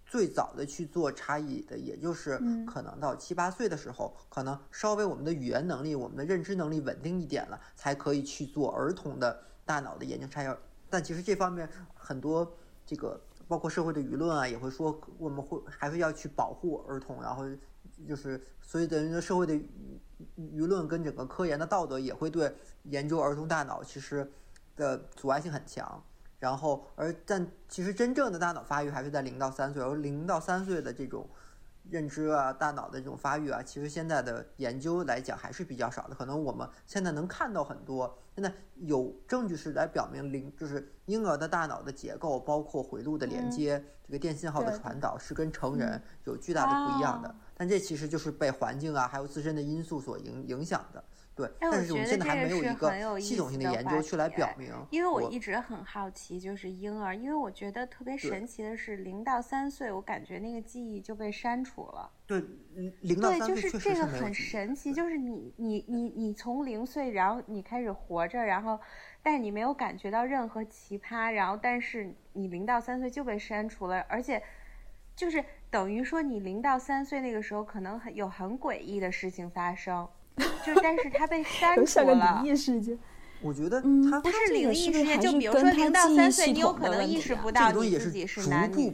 [0.05, 10.57] 最早的去做差异的，也就是可能到七八岁的时候，可能稍微我们的语言能力、我们的认知能力稳定一点了，才可以去做儿童的大脑的研究差异。
[10.89, 17.43] 但其实这方面很多这个包括社会的舆论啊，也会说我们会还是要去保护儿童，然后
[18.07, 19.59] 就是所以等于说社会的。
[20.37, 24.31] 舆论跟整个科研的道德也会对研究儿童大脑其实
[24.73, 26.01] 的阻碍性很强，
[26.39, 31.27] 然后而但其实真正的大脑发育还是在零到三岁，而零到三岁的这种
[31.89, 36.15] 认知啊、大脑的这种发育啊，其实现在的研究来讲还是比较少的。
[36.15, 47.35] 可能我们现在能看到很多，现在有证据是来表明零就是婴儿的大脑的结构，包括回路的连接、这个电信号的传导是跟成人有巨大的不一样的。
[47.55, 51.03] 但这其实就是被环境啊，还有自身的因素所影影响的，
[51.35, 51.49] 对。
[51.59, 54.71] 但是我们现在还没有一个系统性的研究去来表明。
[54.91, 62.09] 因为我一直很好奇，就是婴儿，因为我觉得特别神奇的是，零到三岁，我感觉那个记忆就被删除了。
[62.25, 62.43] 对，
[63.01, 68.79] 零到三岁就是这个很神奇，就是你你你你从零岁，然后你开始活着，然后
[69.21, 74.41] 但是你没有感觉到任何奇葩，然后但是你零到三岁就被删除了，而且。
[75.15, 80.09] 就是等于说，你零到三岁那个时候，可能很有很诡异的事情发生，
[80.65, 82.41] 就但是它被删除了。
[82.43, 82.97] 灵异事件，
[83.41, 88.91] 我觉得它不是灵异事件，就比如说零到三岁，你有可能意识不到你自己是男女，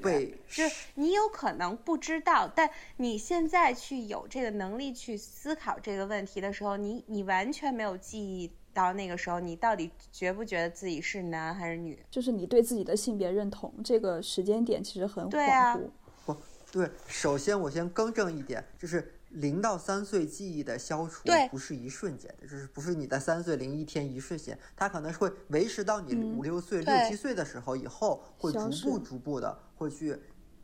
[0.50, 12.04] 就是你有可能不知道，但你现在去有这个能力去思考这个问题的时候，你你完全没有记忆到那个时候，你到底觉不觉得自己是男还是女？
[12.10, 15.78] 就是你对自己的性别认同这个时间点其实很恍对啊。
[16.26, 16.36] 不
[16.72, 30.20] 对，首先我先更正一点，就是零到三岁记忆的消除不是一瞬间的，就是不是你在三岁零一天一瞬间，它可能是会维持到你嗯五六岁、六七岁的时候以后，会逐步逐步的会去。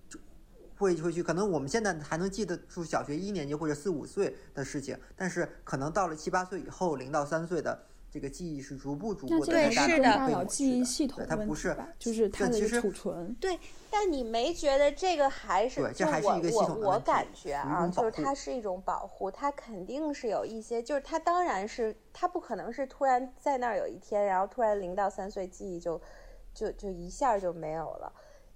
[0.10, 0.20] 就
[0.78, 7.82] 会会去，可能我们现在还能记得住小学一年级或者四五岁的事情，但是可能到了七八岁以后，零到三岁的
[8.16, 11.90] 这个记忆是逐步逐步的对是是的跟大脑记忆系统它不是吧？
[12.00, 13.36] 就是它的储存。
[13.42, 13.60] 对，
[13.92, 26.02] 但你没觉得这个还是对这就我还是一个系我我统的问题感觉啊，就是它是一种保护，它肯定是有一些，就是它当然是它不可能是突然在那儿有一天，然后突然零到三岁记忆就
[26.54, 28.14] 就就一下就没有了，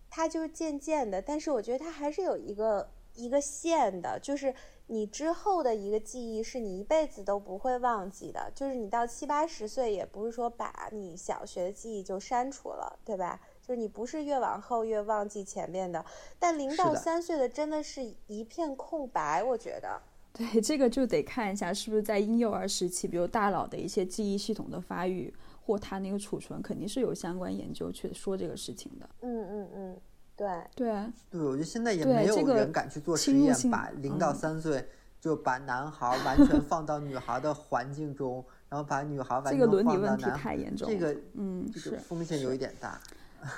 [0.10, 4.56] 它就是渐渐的，但是我觉得它还是有一个一个线的，就是
[4.92, 13.40] 你之后的一个记忆是你一辈子都不会忘记的，就是你到七八十岁也不是说把你小学的记忆就删除了，对吧？
[13.62, 16.04] 就是你不是越往后越忘记前面的，
[16.40, 20.02] 但零到三岁的真的是一片空白，我觉得。
[20.34, 25.32] 对，这个就得看一下是不是在婴幼儿时期，比如大脑的一些记忆系统的发育
[25.66, 29.10] 或它那个储存，肯定是有相关研究去说这个事情的。
[29.22, 30.02] 嗯嗯嗯，
[30.40, 30.48] 对。
[30.76, 34.88] 对啊，对，我觉得现在也没有人敢去做实验，把零到嗯三岁
[35.20, 40.88] 就把男孩完全放到女孩的环境中，然后把女孩完这个全伦理问题放到男孩，太严重。
[40.88, 42.98] 这个嗯，这是个风险有一点大。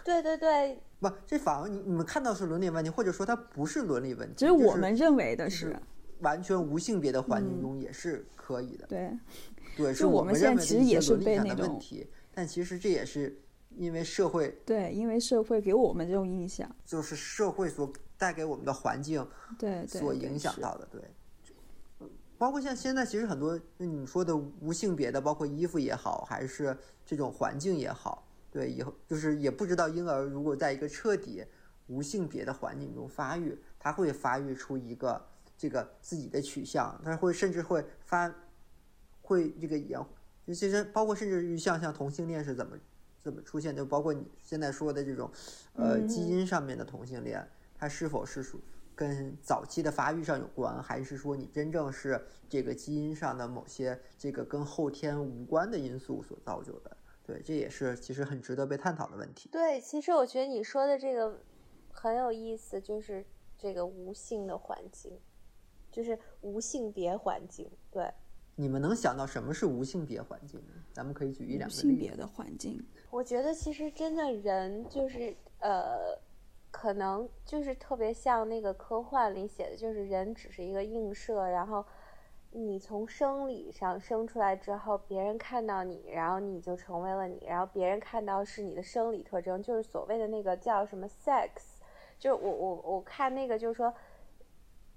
[0.04, 5.76] 对 对对， 不，这反而你你们看到是伦理问题，或者说它不是伦理问题，只是就我们认为的就是是，
[6.20, 8.88] 完全无性别的环境嗯中也是可以的。
[8.88, 9.12] 对，
[9.78, 13.40] 对，是我我们现在认为的一些其实也是伦理上的被那种问题，但其实这也是
[13.78, 21.02] 因为社会对，因为社会给我们这种印象，就是社会所带给我们的环境对所影响到的，对。
[22.38, 31.46] 包括像现在，其实很多就你说的无性别的，包括衣服也好，还是这种环境也好，对，以后就是也不知道婴儿如果在一个彻底
[31.86, 35.24] 无性别的环境中发育，他会发育出一个
[35.56, 38.34] 这个自己的取向，他会甚至会发
[39.22, 39.96] 会这个也，
[40.48, 42.76] 就其实包括甚至于像像同性恋是怎么
[43.22, 45.30] 怎么出现，就包括你现在说的这种
[45.76, 48.60] 呃嗯基因上面的同性恋，它是否是属
[48.96, 56.98] 跟早期的发育上有关，还是说你真正是这个基因上的某些这个跟后天无关的因素所造就的？
[57.24, 59.48] 对，这也是其实很值得被探讨的问题。
[59.50, 61.40] 对，其实我觉得你说的这个
[61.92, 63.24] 很有意思，就是
[63.58, 65.20] 这个无性的环境，
[65.92, 67.70] 就是无性别环境。
[67.92, 68.12] 对
[68.56, 70.74] 你们能想到什么是无性别环境呢？
[70.92, 71.82] 咱们可以举一两个例子。
[71.82, 76.18] 性别的环境，我觉得其实真的人就是呃，
[76.70, 81.86] 可能就是特别像那个科幻里写的，就是人只是一个映射，然后。
[82.54, 91.48] 你从生理上生出来之后，别人看到你，然后你就成为了你，然后别人看到是你的生理特征，就是所谓的那个叫什么 sex，
[92.20, 93.94] 就是我我我看那个就是说，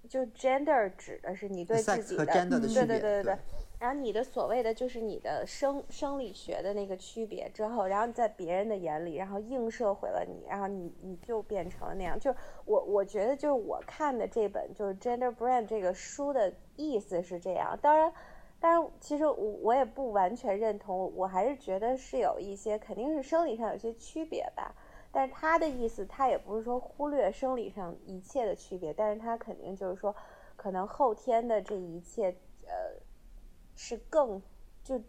[0.09, 3.37] 就 gender 指的是你对自己的别，对对对对。
[3.81, 12.19] 然后你的所谓的就是你的生生理学的那个区别之后，然后在别人的眼里，然后映射回了你，然后你你就变成了那样。
[12.19, 17.79] 就是我我觉得就是我看的这本就是 Gender Brand 这个书的意思是这样。
[17.83, 18.11] 当然，
[18.59, 24.75] 当然其实我我也不完全认同，我还是觉得是有一些肯定是生理上有些区别吧。
[25.15, 30.13] 但是他的意思，他也不是说忽略生理上一切的区别，但是他肯定就是说，
[30.57, 32.35] 可能后天的这一切，
[32.67, 33.01] 呃，
[33.77, 34.43] 是更
[34.83, 35.01] 就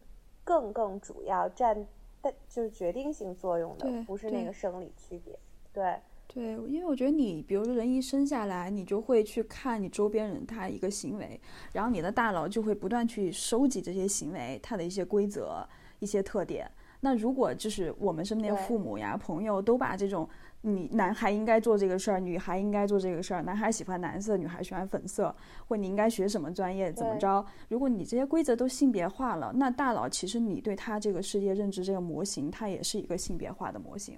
[0.44, 1.88] 更更主要占
[2.22, 5.38] 但就是决定性作用的，不是那个生理区别。
[5.74, 11.42] 对，对，因为我觉得你，比如说人一生下来，你就会去看你周边人他一个行为，
[11.74, 16.70] 然后你的大脑就会不断去收集这些行为它的一些规则、一些特点。
[17.06, 20.28] 那如果就是我们身边的父母呀、朋友都把这种
[20.62, 25.36] 你男孩应该做这个事儿，女孩应该做这个事儿，男孩喜欢蓝色，女孩喜欢粉色，
[25.68, 27.46] 或你应该学什么专业，怎么着？
[27.70, 34.18] 如果你这些规则都性别化了，那大佬其实你对他这个世界认知这个模型，它也是一个性别化的模型，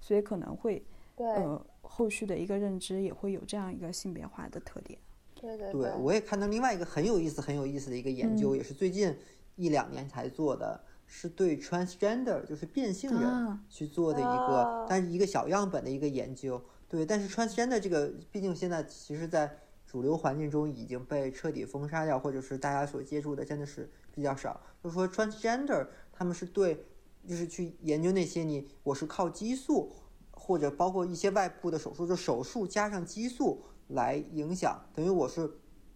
[0.00, 0.80] 所以可能会，
[1.16, 4.96] 呃，后续的一个认知也会有这样一个性别化的特点。
[5.34, 9.12] 对对对，我也看到另外一个很有意思、很有意思的一个研究，嗯也是最近
[9.56, 10.80] 一两年才做的，
[11.14, 16.58] 是对 transgender 就是变性人啊去做的一个，哦但是一个小样本的一个研究。
[16.88, 24.58] 对，但是 transgender 这个，毕竟现在其实在主流环境中已经被彻底封杀掉，或者是大家所接触的真的是比较少。
[24.82, 26.86] 就是说 transgender 他们是对，
[27.28, 29.92] 就是去研究那些你我是靠激素。
[30.34, 35.48] 或者包括一些外部的手术，就手术加上激素来影响，等于我是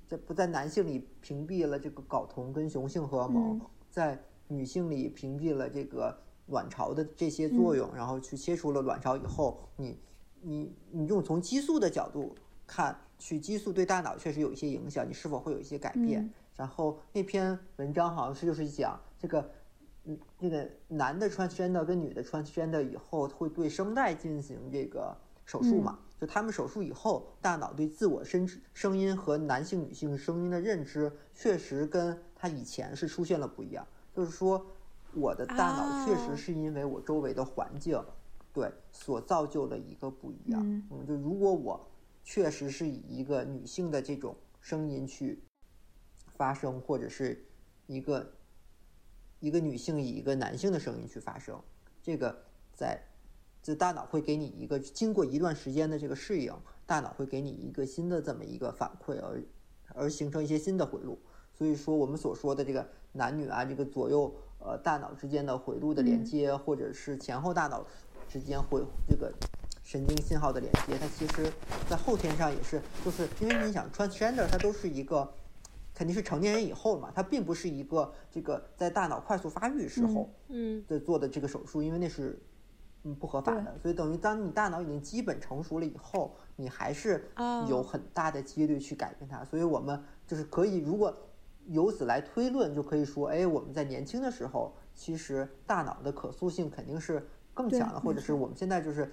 [0.07, 3.61] 在不在男性里屏蔽了这个睾酮跟雄性荷尔蒙，嗯
[3.91, 6.17] 在女性里屏蔽了这个
[6.47, 9.99] 卵巢的这些作用，然后去切除了卵巢以后，你
[10.41, 12.35] 你你用从激素的角度
[12.67, 16.33] 看，去激素对大脑确实有一些影响，你是否会有一些改变？
[16.57, 19.51] 然后那篇文章好像是就是讲这个，
[20.05, 25.99] 嗯，这个男的 transgender 跟女的 transgender 以后会对声带进行这个手术嘛？
[26.19, 33.87] 就他们手术以后，大脑对自我声声音和男性、女性声音的认知，确实跟他以前是出现了不一样。
[34.17, 34.67] 就是说，
[35.13, 38.03] 我的大脑确实是因为我周围的环境，
[38.55, 40.63] 对所造就了一个不一样。
[40.91, 41.87] 嗯，就如果我
[42.25, 45.43] 确实是以一个女性的这种声音去
[46.35, 47.47] 发声，或者是
[47.87, 48.33] 一个
[49.41, 51.61] 一个女性以一个男性的声音去发声，
[52.03, 52.99] 这个在。
[53.63, 56.55] 就大脑会给你一个经过一段时间的这个适应，
[56.87, 59.43] 大脑会给你一个新的这么一个反馈，而
[59.89, 61.19] 而形成一些新的回路。
[61.53, 67.85] 所以说我们所说的这个男女啊，这个左右呃大脑之间的回路的连接，或者是前后大脑
[68.29, 69.33] 之间回这个
[69.83, 71.51] 神经信号的连接，它其实
[71.89, 75.33] 在后天上也是，就是因为你想 transgender 它都是一个
[75.95, 80.85] 肯定是成年人以后嘛，它并不是一个这个在大脑快速发育时候嗯。
[80.87, 82.41] 的做的这个手术，因为那是。
[83.09, 87.31] 嗯，不合法的，所以等于当你大脑已经基本成熟了以后，你还是
[87.69, 89.45] 有很大的几率去改变它。
[89.45, 91.17] 所以我们就是可以，如果
[91.69, 99.13] 由此来推论，就可以说，哎，我们在年轻的时候，其实大脑的可塑性肯定是更强的，或者是我们现在就是，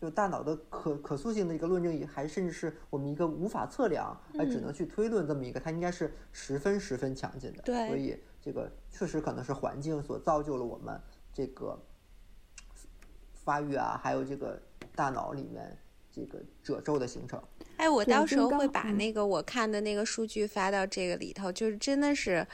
[0.00, 7.62] 就大脑的可可塑性的一个论证，也还甚至是我们一个无法测量，还只能去推论这么一个，它应该是十分十分强劲的。
[7.62, 11.00] 对，所以这个确实可能是环境所造就了我们
[11.32, 11.78] 这个。
[13.32, 14.60] 发育啊，还有这个
[14.94, 15.74] 大脑里面
[16.26, 17.42] 这个褶皱的形成。
[17.76, 22.46] 哎，我到时候会把那个我看的那个数据发到这个里头，就是真的是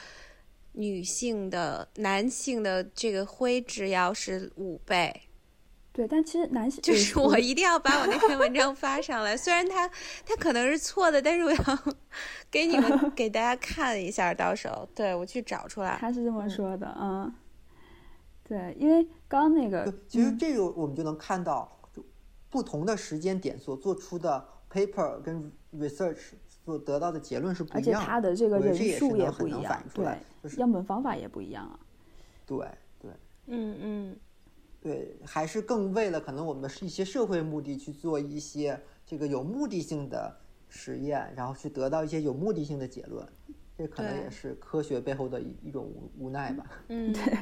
[0.72, 5.22] 女性的、男性的这个灰质要是五倍。
[5.92, 9.88] 对，但其实男性就是我一定要把我那篇文章发上来，虽然它
[10.26, 11.58] 它可能是错的，但是我要
[12.50, 15.96] 给你们 给大家看一下，到时候对我去找出来。
[16.00, 17.32] 他是这么说的，嗯。
[18.46, 21.83] 对，因为刚刚那个，其实这个我们就能看到，就
[22.54, 31.76] 不同的时间点所做出的 paper 跟 research 所得到的结论是不一样，而且他的这个人数也不一样，对，就是样本方法也不一样啊。
[32.46, 32.58] 对
[33.00, 33.10] 对，
[33.48, 34.16] 嗯嗯，
[34.80, 40.32] 对，还是更为了可能我们的一些社会目的去做一些这个有目的性的
[40.68, 43.26] 实验，然后去得到一些有目的性的结论，
[43.76, 46.64] 这可能也是科学背后的一一种无无奈吧。
[46.86, 47.36] 嗯， 对。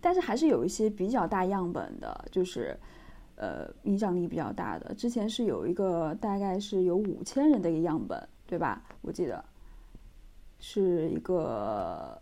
[0.00, 2.74] 但是还是有一些比较大样本的，就是，
[3.40, 4.92] 呃，影响力比较大的。
[4.94, 8.82] 之前是有一个大概是有五千人的一个样本，对吧？
[9.00, 9.44] 我记得
[10.58, 12.20] 是一个，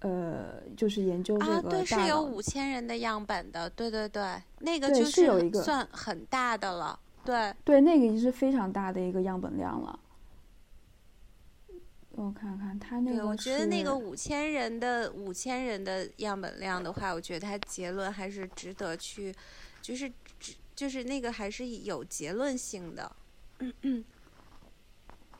[0.00, 1.52] 呃，就是研究这个。
[1.52, 10.00] 啊，对，是有五千人的样本的，对对对，那个就是有一个算很大的了，对对，那个已经是非常大的一个样本量了。
[12.12, 19.32] 我看看他那个，我觉得那个五千人的五千人的样本量的话，我觉得他结论还是值得去，
[19.80, 20.10] 就是
[20.80, 23.16] 就是那个还是有结论性的。
[23.58, 24.02] 嗯嗯。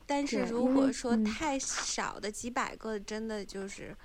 [0.05, 3.97] 但是如果说太少的几百个，真的就是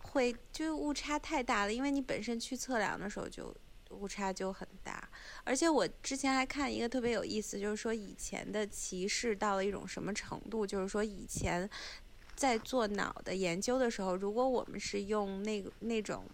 [0.00, 3.54] 会就误差太大了，因为你本身去测量的时候就
[3.90, 5.08] 误差就很大。
[5.44, 11.70] 而且我之前还看一个特别有意思，就是说以前的歧视到了一种什么程度，就是说以前。
[12.36, 16.24] 在做脑的研究的时候，如果我们是用那个那种，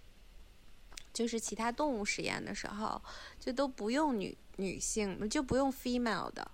[1.12, 3.00] 就是其他动物实验的时候，
[3.38, 6.50] 就都不用女女性，就不用 female 的，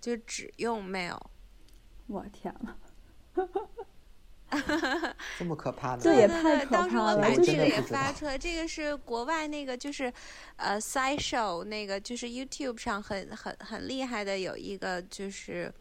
[0.00, 1.20] 就只用 male。
[2.06, 2.76] 我天呐
[5.38, 6.02] 这么可怕的？
[6.02, 6.88] 这也太可怕了！
[6.88, 10.12] 当时我把这个也发出来，这个是国外那个就是
[10.56, 15.72] 呃 side show 那个就是 YouTube 上很很很厉害的有一个就是。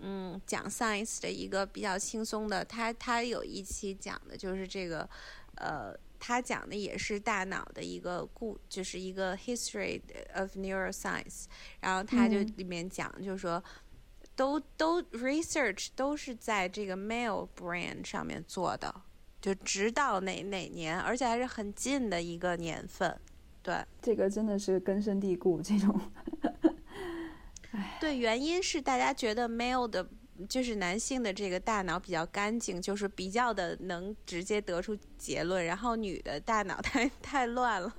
[0.00, 5.10] 嗯，讲 science 的一个比较轻松的，他他有一期讲的就是这个，
[5.56, 10.00] 呃，他讲的也是大脑的一个故，就是一个 history
[10.34, 11.44] of neuroscience，
[11.80, 13.62] 然后他就里面讲，就是说，
[14.34, 19.02] 都都 research 都是在这个 male brain 上面做的，
[19.40, 23.18] 就直到哪哪年，而且还是很近的一个年份，
[23.62, 25.98] 对，这个真的是根深蒂固这种。
[28.00, 30.08] 对，原因是大家觉得 male 的，
[30.46, 37.92] 就是男性的这个大脑比较干净，就是比较的能直接得出结论，然后女的大脑 太太乱了。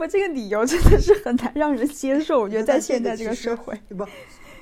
[0.00, 4.04] 我这个理由真的是很难让人接受，我觉得在现在这个社会，不，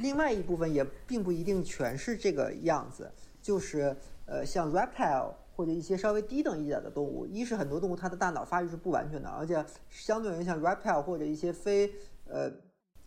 [0.01, 11.90] 另外一部分也并不一定全是这个样子，就是呃，像 reptile 或者一些稍微低等一点的动物，一是很多动物它的大脑发育是不完全的，而且相对而言像 reptile 或者一些非
[12.28, 12.53] 呃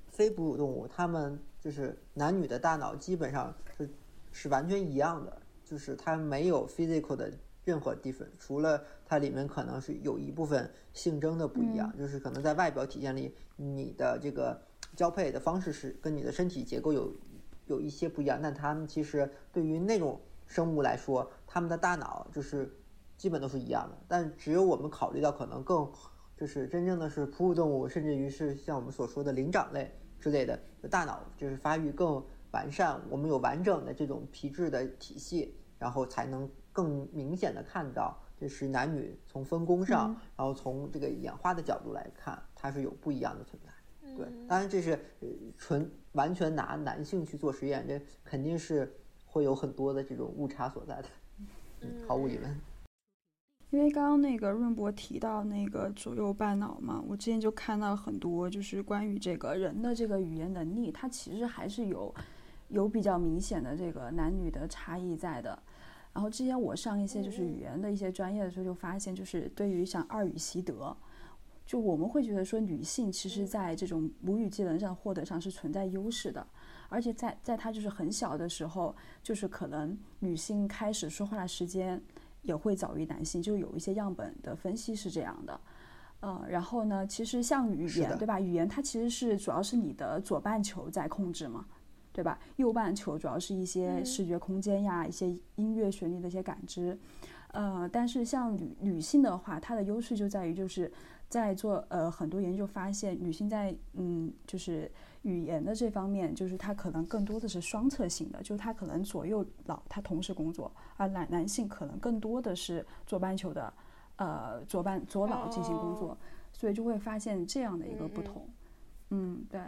[0.10, 3.90] 非哺乳动物，它们就是男女的大脑基本上是
[4.32, 7.32] 是完全一样的，就是它没有 physical 的
[7.66, 14.62] 任何 difference，除了它里面可能是有一部分性征的不一样，就是可能在外表体现里，你的这个
[14.96, 17.14] 交配的方式是跟你的身体结构有
[17.66, 22.72] 有一些不一样，但它们其实对于那种生物来说，它们的大脑就是
[23.18, 25.92] 基本都是一样的，但只有我们考虑到可能更
[26.38, 30.60] 就是真正的是哺乳动物，甚至于是像我们所说的灵长类之类的，
[30.90, 43.70] 大脑就是发育更完善，我们有完整的这种皮质的体系，然后才能更明显的看到就是男女从分工上，然后从这个演化的角度来看，它是有不一样的存在。
[44.16, 45.00] 对，当然这是
[45.58, 48.92] 纯完全拿男性去做实验，这肯定是
[49.26, 51.08] 会有很多的这种误差所在的，
[52.08, 52.60] 毫无疑问。
[53.70, 62.14] 因为刚刚那个润博提到那个左右半脑嘛，我之前就看到很多就是关于这个人的这个语言能力，它其实还是有
[62.70, 65.62] 有比较明显的这个男女的差异在的。
[66.14, 70.96] 然后之前我上一些就是语言的一些专业的时候，就发现就是对于像二语习得，
[71.66, 76.48] 就我们会觉得说女性其实在这种母语技能上获得上是存在优势的，
[76.88, 82.02] 而且在在她就是很小的时候，就是可能女性开始说话的时间。
[82.48, 85.60] 也会早于男性，就有一些样本的分析是这样的，
[86.22, 88.40] 呃，然后呢，其实像语言，对吧？
[88.40, 91.66] 语言它其实是主要是你的左半球在控制嘛，
[92.12, 92.40] 对吧？
[92.56, 96.98] 右半球主要是一些视觉空间呀，一些音乐旋律的一些感知，
[97.50, 100.92] 呃，但是像女女性的话，它的优势就在于就是
[101.30, 104.90] 在做呃很多研究发现，女性在嗯就是。
[105.28, 113.74] 语言的这方面，就是他可能更多的是双侧性的，就是它可能左右脑它同时工作，而男男性可能更多的是左半球的，
[114.16, 116.18] 呃左半左脑进行工作，
[116.54, 118.48] 所以就会发现这样的一个不同。
[119.10, 119.60] 嗯，对。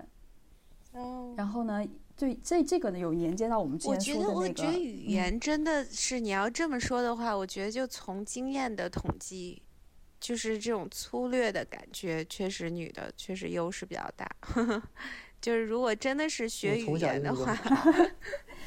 [0.94, 1.34] 哦。
[1.36, 1.86] 然后呢，
[2.16, 4.40] 对这这个呢有连接到我们之前说的那个。
[4.40, 9.62] 我觉得，我觉得语言真的是你要这么说的话，我觉得就从经验的统计，
[10.20, 14.30] 就是这种粗略的感觉，确实女的确实优势比较大。
[15.42, 17.56] 就是如果真的是学语言的话，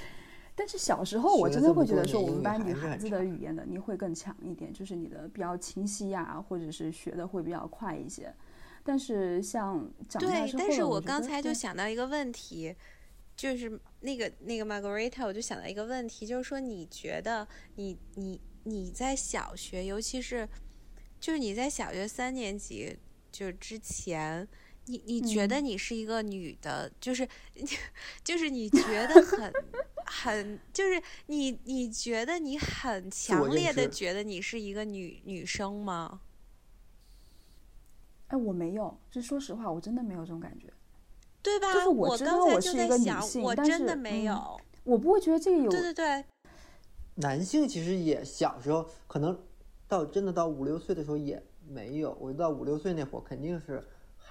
[0.54, 8.32] 但是小时候我真的会觉得说，我们班女孩子的语言能力会更强一点，就是你的比较清晰呀，或者是学的会比较快一些。
[8.84, 12.74] 但是像长大之后，对，但是我刚才就想到一个问题，
[13.36, 17.46] 就是那个那个 Margarita，我就想到一个问题，就是说你觉得
[17.76, 20.48] 你你你在小学，尤其是
[21.20, 22.96] 就是你在小学三年级
[23.30, 24.48] 就之前。
[24.86, 27.28] 你你觉得你是一个女的，就是
[28.24, 29.52] 就是你觉得很
[30.04, 36.20] 很就是你你觉得你很强烈的觉得你是一个女女生吗？
[38.26, 40.66] 哎，我没有，就说实话，我真的没有这种感觉，
[41.42, 41.72] 对吧？
[41.72, 45.70] 就是我知道我是一个女性，我真的没有，我不会觉得这个有。
[45.70, 46.24] 对对对，
[47.16, 49.38] 男性其实也小时候可能
[49.86, 53.80] 到真的到五六岁的时候也没有，我到五六岁那会儿肯定是。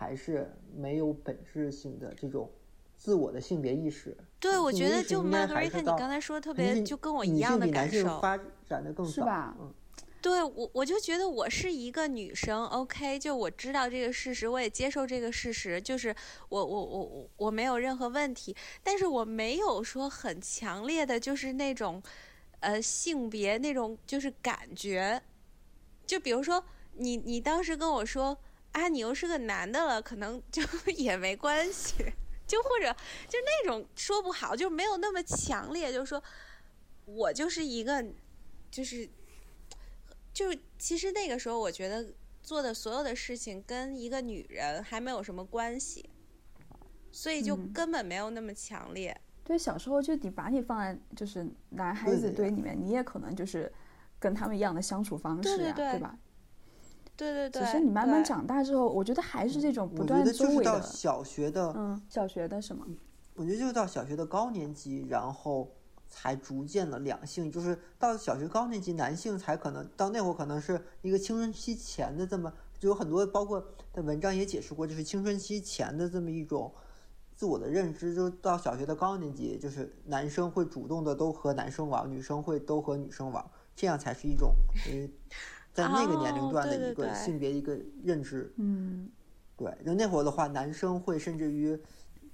[0.01, 2.51] 还是没有本质性的这种
[2.97, 4.17] 自我的性别意识。
[4.39, 8.19] 对，我觉得就 Margaret，你刚才说的特别，就跟我一样的感受。
[8.19, 8.35] 发
[8.67, 9.55] 展的更是吧？
[9.59, 9.71] 嗯，
[10.19, 16.15] 对我我就觉得我是一个女生，OK，就我知道这个事实，我也接受这个事实，就是
[16.49, 22.01] 我我我我我没有任何问题，但是我没有说很强烈的就是那种
[22.61, 25.21] 呃性别那种就是感觉，
[26.07, 28.35] 就比如说你你当时跟我说。
[28.71, 30.61] 啊，你又是个男的了，可能就
[30.95, 31.95] 也没关系，
[32.47, 32.91] 就或者
[33.27, 36.21] 就那种说不好，就没有那么强烈，就是说
[37.05, 38.05] 我就是一个，
[38.69, 39.09] 就是
[40.33, 40.45] 就
[40.79, 46.09] 其实那个时候，我觉得做的所有的事情跟一个女人还没有什么关系，
[47.11, 49.19] 所以就根本没有那么强烈。
[49.43, 53.69] 对，小时候就你把你放在就是男孩子堆里面，你也可能就是
[54.17, 56.17] 跟他们一样的相处方式呀，对吧？
[57.21, 60.81] 对对对，只是你慢慢长大之后，我觉得还是这种不断周围的。
[60.81, 62.83] 小学的，嗯，小学的什么？
[63.35, 65.71] 我觉得就是到小学的高年级，然后
[66.09, 73.63] 才逐渐的两性，就是到小学高年级，男性才可能到那会儿可能是一个青春期前的这么，就有很多包括
[73.93, 76.73] 的文章也解释过，就是青春期前的这么一种
[77.35, 83.45] 自我的认知，就到小学的高年级，就是男生会主动的都和男生玩，女生会都和女生玩，
[83.75, 84.55] 这样才是一种
[84.91, 85.07] 嗯。
[85.73, 89.09] 在那个年龄段的一个性别一个认知，嗯，
[89.55, 91.79] 对，就那会儿的话，男生会甚至于，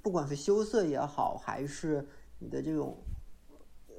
[0.01, 2.07] 不管是羞涩也好，还是
[2.39, 2.97] 你的这种，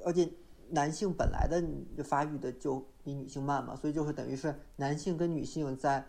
[0.03, 0.29] 而且
[0.69, 6.05] 男性本来的发育的就比女性慢嘛，所以就是等于是男性跟女性在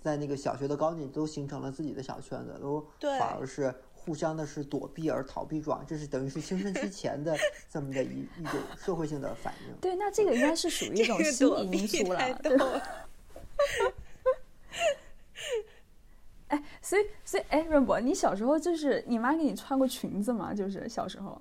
[0.00, 3.18] 在那个小学的高年级都形成了自己的小圈子，都对。
[3.18, 3.74] 反而是
[4.04, 7.36] 互相的是躲避而逃避状，这是等于是青春期前的
[7.70, 9.74] 这么的一一种社会性的反应。
[9.80, 12.58] 对，那这个应该是属于一种这个心理因素太了， 对
[16.48, 20.52] 哎，所以所以哎，润博，你小时候就是你妈给你穿过裙子吗？
[20.52, 21.40] 就是小时候，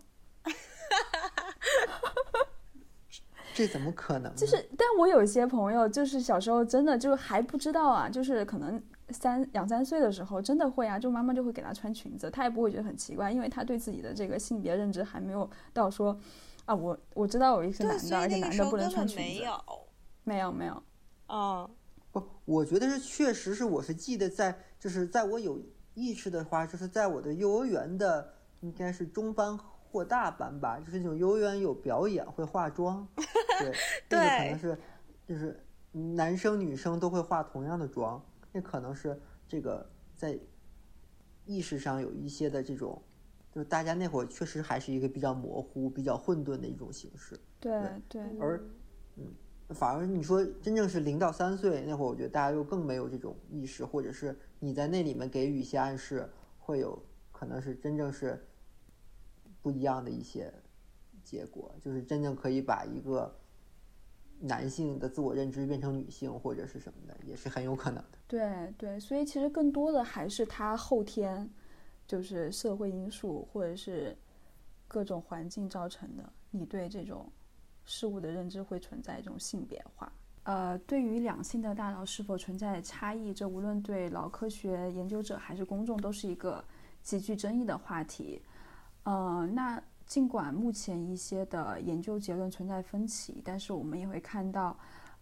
[3.53, 4.33] 这怎么可能？
[4.35, 8.81] 就是，但我有一些朋友，就是小时候真的就还不知道啊，就是可能
[9.11, 16.17] 三两三岁的时候，真的会啊，就妈妈就会给他穿裙子，他也不会觉得很奇怪，因为他对自己的这个性别认知还没有到说，
[16.65, 19.53] 啊，我我知道我是对，男的，而且男的不能穿裙子，没有。
[20.23, 20.83] 没有没有，
[21.29, 21.67] 嗯，
[22.11, 25.59] 不，我觉得是确实是，我是记得在，就是在我有
[25.95, 29.57] 意识的话，就是在我的幼儿园的应该是中班
[29.91, 33.05] 或大班吧，就是那种幼儿园有表演会化妆，
[33.59, 33.73] 对，
[34.07, 34.77] 这个可能是
[35.27, 35.59] 就是
[35.91, 40.37] 男生女生都会化同样的妆，那可能是这个在
[41.45, 43.01] 意识上有一些的这种，
[43.51, 47.39] 就是大家那会儿确实还是一个比较模糊、比较混沌的一种形式。
[47.59, 47.71] 对
[48.07, 48.57] 对，而。
[49.17, 49.25] 嗯
[49.73, 56.29] 反而你说真正是零到三岁那会儿，我觉得大家又更没有这种意识，或者是你在那里面给予一些暗示，
[56.59, 58.45] 会有可能是真正是
[59.61, 60.53] 不一样的一些
[61.23, 63.33] 结果，就是真正可以把一个
[64.41, 68.17] 男性的自我认知变成女性或者是什么的，也是很有可能的。
[68.27, 71.47] 对对，所以其实更多的还是他后天
[72.07, 74.17] 就是社会因素或者是
[74.87, 77.31] 各种环境造成的，你对这种
[77.85, 80.11] 事物的认知会存在一种性别化。
[80.43, 86.63] 呃，对于两性的大脑是否存在差异，这无论对脑科学研究者还是公众都是一个
[87.03, 88.41] 极具争议的话题。
[89.03, 89.81] 呃，那
[90.11, 94.77] 尽管目前一些的研究结论存在分歧，但是我们也会看到，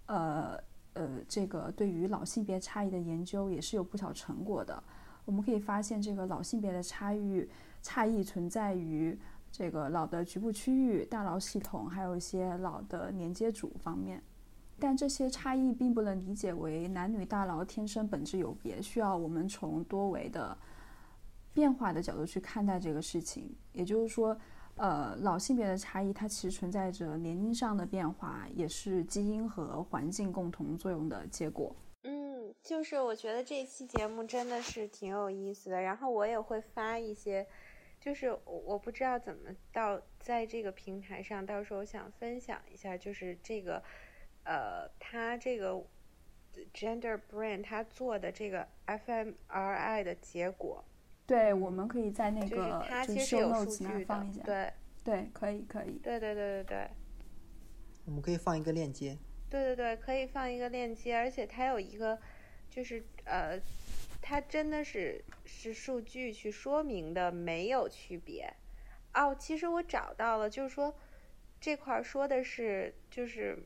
[0.08, 0.60] 呃
[0.94, 4.84] 呃，这个对于老性别差异的研究也是有不少成果的。
[5.26, 7.48] 我们可以发现，这个老性别的差异
[7.84, 9.16] 差异存在于
[9.52, 14.20] 这个脑的局部区域、大脑系统，还有一些脑的连接组方面。
[14.80, 20.58] 但这些差异并不能理解为男女大脑天生本质有别，需要我们从多维的
[21.54, 23.56] 变化的角度去看待这个事情。
[23.72, 24.36] 也就是说，
[24.80, 31.76] 呃，老性别的差异它其实存在着年龄上的变化，也是基因和环境共同作用的结果。
[32.04, 37.46] 嗯，就是我觉得这期节目真的是挺有意思的，然后我也会发一些，
[38.00, 43.84] 就是我我不知道怎么到在这个平台上，到时候想分享一下，就是这个，
[44.46, 45.74] 呃，他这个
[46.74, 50.82] Gender Brain 他做的这个 fMRI 的结果，
[51.30, 52.58] 对，我们可以在那个就
[52.88, 54.74] 它其实 show 有数 notes 那儿据的放一下。，对
[55.04, 56.00] 对，可以可以。
[56.02, 56.88] 对对对对对。
[58.06, 59.16] 我们可以放一个链接。
[59.48, 62.18] 对对对，可以放一个链接，而且它有一个，
[62.68, 63.62] 就是呃，
[64.24, 68.52] 它真的是是数据去说明的，没有区别。
[69.14, 70.96] 哦，其实我找到了，就是说
[71.62, 73.60] 这块儿说的是，就是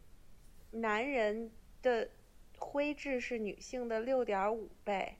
[0.71, 1.49] 男人
[1.81, 2.09] 的
[2.57, 5.15] 灰质是女性的六点五倍。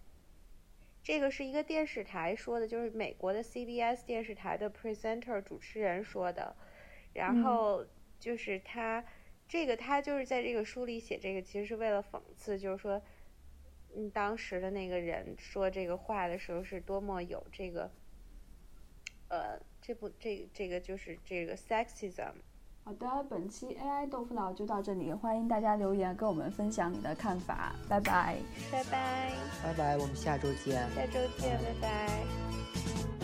[1.04, 6.56] 这个是一个电视台说的，就是美国的 CBS 电视台的 presenter 主持人说的，
[7.14, 7.86] 然嗯后
[8.20, 9.04] 就是他。
[9.46, 13.00] 这个他就是在这个书里写这个，其实是为了讽刺，就是说，
[13.94, 17.92] 嗯，当时的那个人说这个话的时候是多么有这个，
[19.28, 22.32] 呃，这不这这个就是这个 sexism。
[22.86, 28.38] 好的，本期 AI 豆腐脑就到这里，欢迎大家留言跟我们分享你的看法，拜拜。
[28.72, 29.32] 拜拜，
[29.64, 30.84] 拜拜，我们下周见。
[30.94, 33.23] 下周见，拜拜。